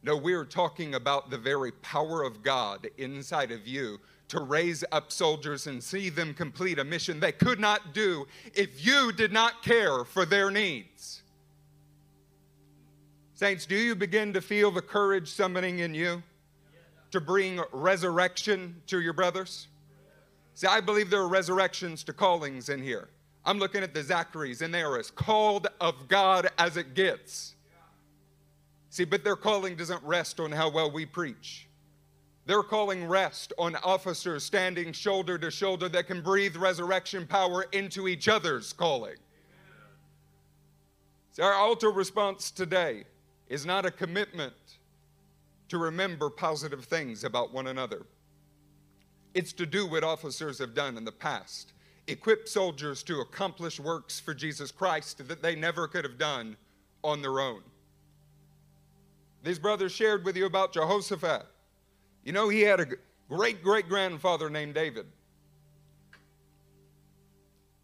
[0.03, 5.13] No, we're talking about the very power of God inside of you to raise up
[5.13, 9.63] soldiers and see them complete a mission they could not do if you did not
[9.63, 11.23] care for their needs.
[13.35, 16.23] Saints, do you begin to feel the courage summoning in you
[17.13, 19.69] to bring resurrection to your brothers?
[20.55, 23.09] See, I believe there are resurrections to callings in here.
[23.45, 27.55] I'm looking at the Zacharys, and they are as called of God as it gets.
[28.91, 31.67] See, but their calling doesn't rest on how well we preach.
[32.45, 38.09] Their calling rests on officers standing shoulder to shoulder that can breathe resurrection power into
[38.09, 39.17] each other's calling.
[41.33, 43.05] See, our altar response today
[43.49, 44.55] is not a commitment
[45.73, 48.05] to remember positive things about one another.
[49.33, 51.73] It's to do what officers have done in the past
[52.07, 56.59] equip soldiers to accomplish works for Jesus Christ that they never could have done
[57.03, 57.63] on their own.
[59.43, 61.47] These brothers shared with you about Jehoshaphat.
[62.23, 62.87] You know, he had a
[63.31, 65.07] great great grandfather named David.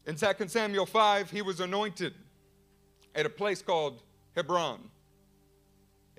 [0.07, 2.13] In 2 Samuel 5, he was anointed
[3.15, 4.03] at a place called
[4.37, 4.91] Hebron.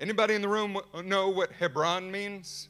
[0.00, 2.68] Anybody in the room know what Hebron means?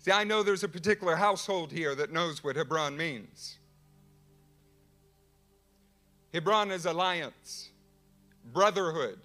[0.00, 3.58] See, I know there's a particular household here that knows what Hebron means.
[6.32, 7.70] Hebron is alliance,
[8.52, 9.20] brotherhood.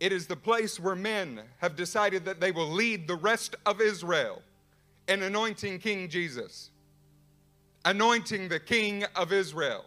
[0.00, 3.80] It is the place where men have decided that they will lead the rest of
[3.80, 4.42] Israel
[5.08, 6.70] in anointing King Jesus,
[7.86, 9.86] anointing the King of Israel.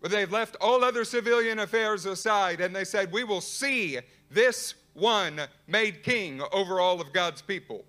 [0.00, 3.98] But they've left all other civilian affairs aside and they said, We will see
[4.34, 7.84] this one made king over all of God's people.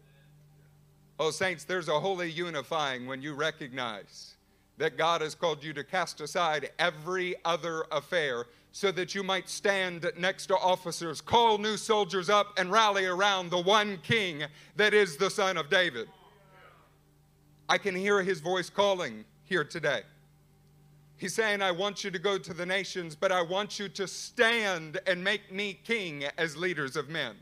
[1.19, 4.35] Oh, saints, there's a holy unifying when you recognize
[4.77, 9.47] that God has called you to cast aside every other affair so that you might
[9.47, 14.43] stand next to officers, call new soldiers up, and rally around the one king
[14.75, 16.09] that is the Son of David.
[17.69, 20.01] I can hear his voice calling here today.
[21.17, 24.07] He's saying, I want you to go to the nations, but I want you to
[24.07, 27.35] stand and make me king as leaders of men.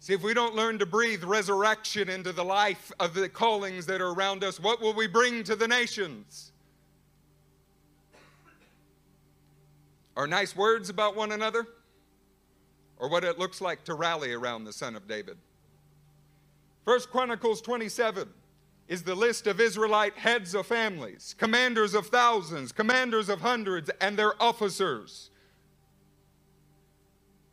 [0.00, 4.00] See, if we don't learn to breathe resurrection into the life of the callings that
[4.00, 6.50] are around us, what will we bring to the nations?
[10.16, 11.68] Are nice words about one another?
[12.98, 15.36] Or what it looks like to rally around the Son of David?
[16.84, 18.28] First Chronicles 27
[18.92, 24.18] is the list of Israelite heads of families, commanders of thousands, commanders of hundreds, and
[24.18, 25.30] their officers.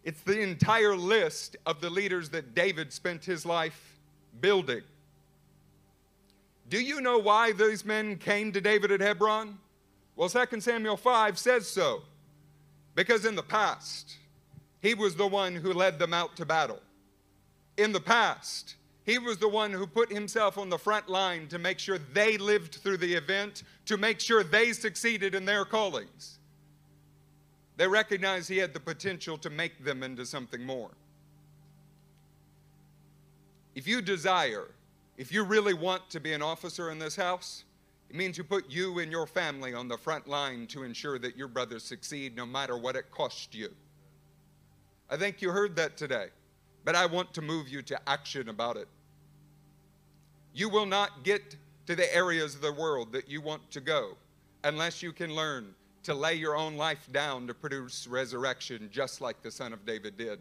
[0.04, 3.98] It's the entire list of the leaders that David spent his life
[4.42, 4.82] building.
[6.68, 9.60] Do you know why these men came to David at Hebron?
[10.18, 12.02] Well, 2 Samuel 5 says so.
[12.96, 14.18] Because in the past,
[14.82, 16.82] he was the one who led them out to battle.
[17.78, 18.76] In the past,
[19.10, 22.38] he was the one who put himself on the front line to make sure they
[22.38, 26.38] lived through the event, to make sure they succeeded in their callings.
[27.76, 30.92] They recognized he had the potential to make them into something more.
[33.74, 34.68] If you desire,
[35.18, 37.64] if you really want to be an officer in this house,
[38.12, 41.36] it means you put you and your family on the front line to ensure that
[41.36, 43.74] your brothers succeed no matter what it costs you.
[45.10, 46.28] I think you heard that today,
[46.86, 48.88] but I want to move you to action about it.
[50.60, 51.56] You will not get
[51.86, 54.18] to the areas of the world that you want to go
[54.66, 55.74] unless you can learn
[56.04, 60.18] to lay your own life down to produce resurrection, just like the Son of David
[60.18, 60.38] did.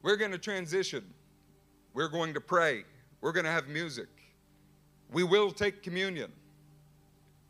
[0.00, 1.04] We're going to transition.
[1.92, 2.84] We're going to pray.
[3.20, 4.08] We're going to have music.
[5.12, 6.32] We will take communion.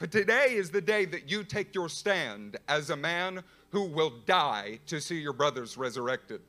[0.00, 4.10] But today is the day that you take your stand as a man who will
[4.26, 6.40] die to see your brothers resurrected.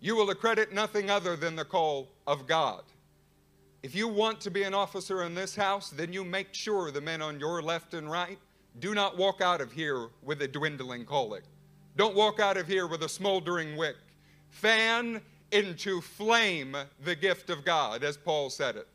[0.00, 2.82] You will accredit nothing other than the call of God.
[3.82, 7.00] If you want to be an officer in this house, then you make sure the
[7.00, 8.38] men on your left and right
[8.78, 11.42] do not walk out of here with a dwindling calling.
[11.96, 13.96] Don't walk out of here with a smoldering wick.
[14.50, 18.88] Fan into flame the gift of God, as Paul said it.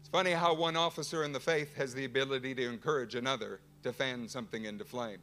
[0.00, 3.92] It's funny how one officer in the faith has the ability to encourage another to
[3.92, 5.18] fan something into flame.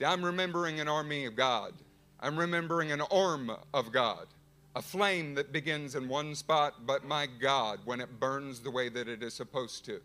[0.00, 1.74] See, I'm remembering an army of God.
[2.20, 4.28] I'm remembering an arm of God,
[4.74, 8.88] a flame that begins in one spot, but my God, when it burns the way
[8.88, 10.00] that it is supposed to.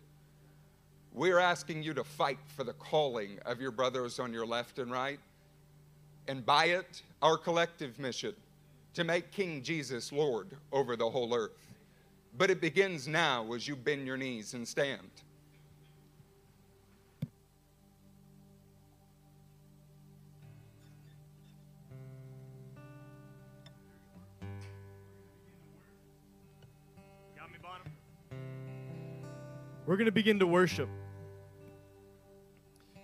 [1.13, 4.91] We're asking you to fight for the calling of your brothers on your left and
[4.91, 5.19] right
[6.27, 8.33] and by it our collective mission
[8.95, 11.71] to make King Jesus Lord over the whole earth.
[12.37, 15.09] But it begins now as you bend your knees and stand.
[29.85, 30.89] We're going to begin to worship.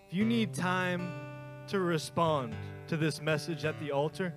[0.07, 1.11] If you need time
[1.67, 2.55] to respond
[2.87, 4.33] to this message at the altar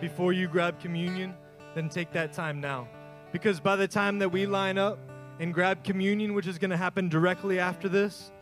[0.00, 1.34] before you grab communion,
[1.74, 2.88] then take that time now.
[3.30, 4.98] Because by the time that we line up
[5.38, 8.32] and grab communion, which is going to happen directly after this,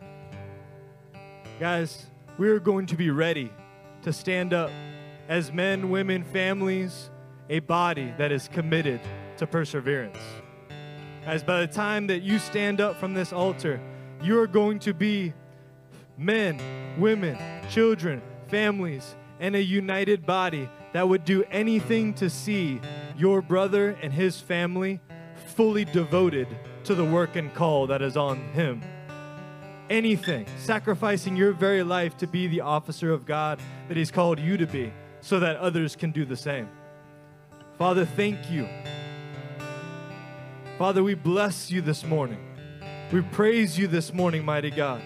[1.59, 2.05] guys,
[2.37, 3.51] we are going to be ready
[4.03, 4.71] to stand up
[5.27, 7.09] as men, women, families,
[7.49, 9.01] a body that is committed
[9.37, 10.17] to perseverance.
[11.25, 13.79] As by the time that you stand up from this altar,
[14.21, 15.33] you are going to be
[16.17, 16.59] men,
[16.99, 17.37] women,
[17.69, 22.81] children, families, and a united body that would do anything to see
[23.17, 24.99] your brother and his family
[25.47, 26.47] fully devoted
[26.83, 28.81] to the work and call that is on him.
[29.89, 34.55] Anything, sacrificing your very life to be the officer of God that He's called you
[34.55, 36.69] to be, so that others can do the same.
[37.77, 38.69] Father, thank you.
[40.81, 42.39] Father, we bless you this morning.
[43.11, 44.99] We praise you this morning, mighty God.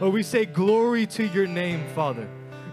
[0.00, 2.26] Lord, we say glory to your name, Father.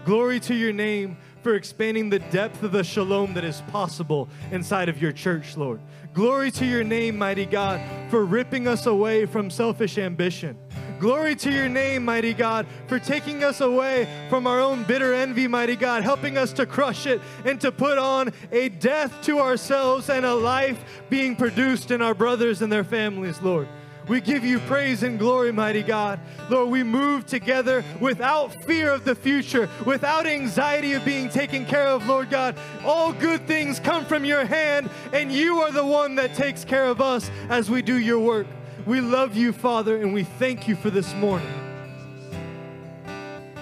[0.06, 4.88] Glory to your name for expanding the depth of the shalom that is possible inside
[4.88, 5.82] of your church, Lord.
[6.14, 10.56] Glory to your name, mighty God, for ripping us away from selfish ambition.
[10.98, 15.46] Glory to your name, mighty God, for taking us away from our own bitter envy,
[15.46, 20.10] mighty God, helping us to crush it and to put on a death to ourselves
[20.10, 23.68] and a life being produced in our brothers and their families, Lord.
[24.08, 26.18] We give you praise and glory, mighty God.
[26.48, 31.86] Lord, we move together without fear of the future, without anxiety of being taken care
[31.86, 32.56] of, Lord God.
[32.84, 36.86] All good things come from your hand, and you are the one that takes care
[36.86, 38.46] of us as we do your work.
[38.88, 41.67] We love you, Father, and we thank you for this morning.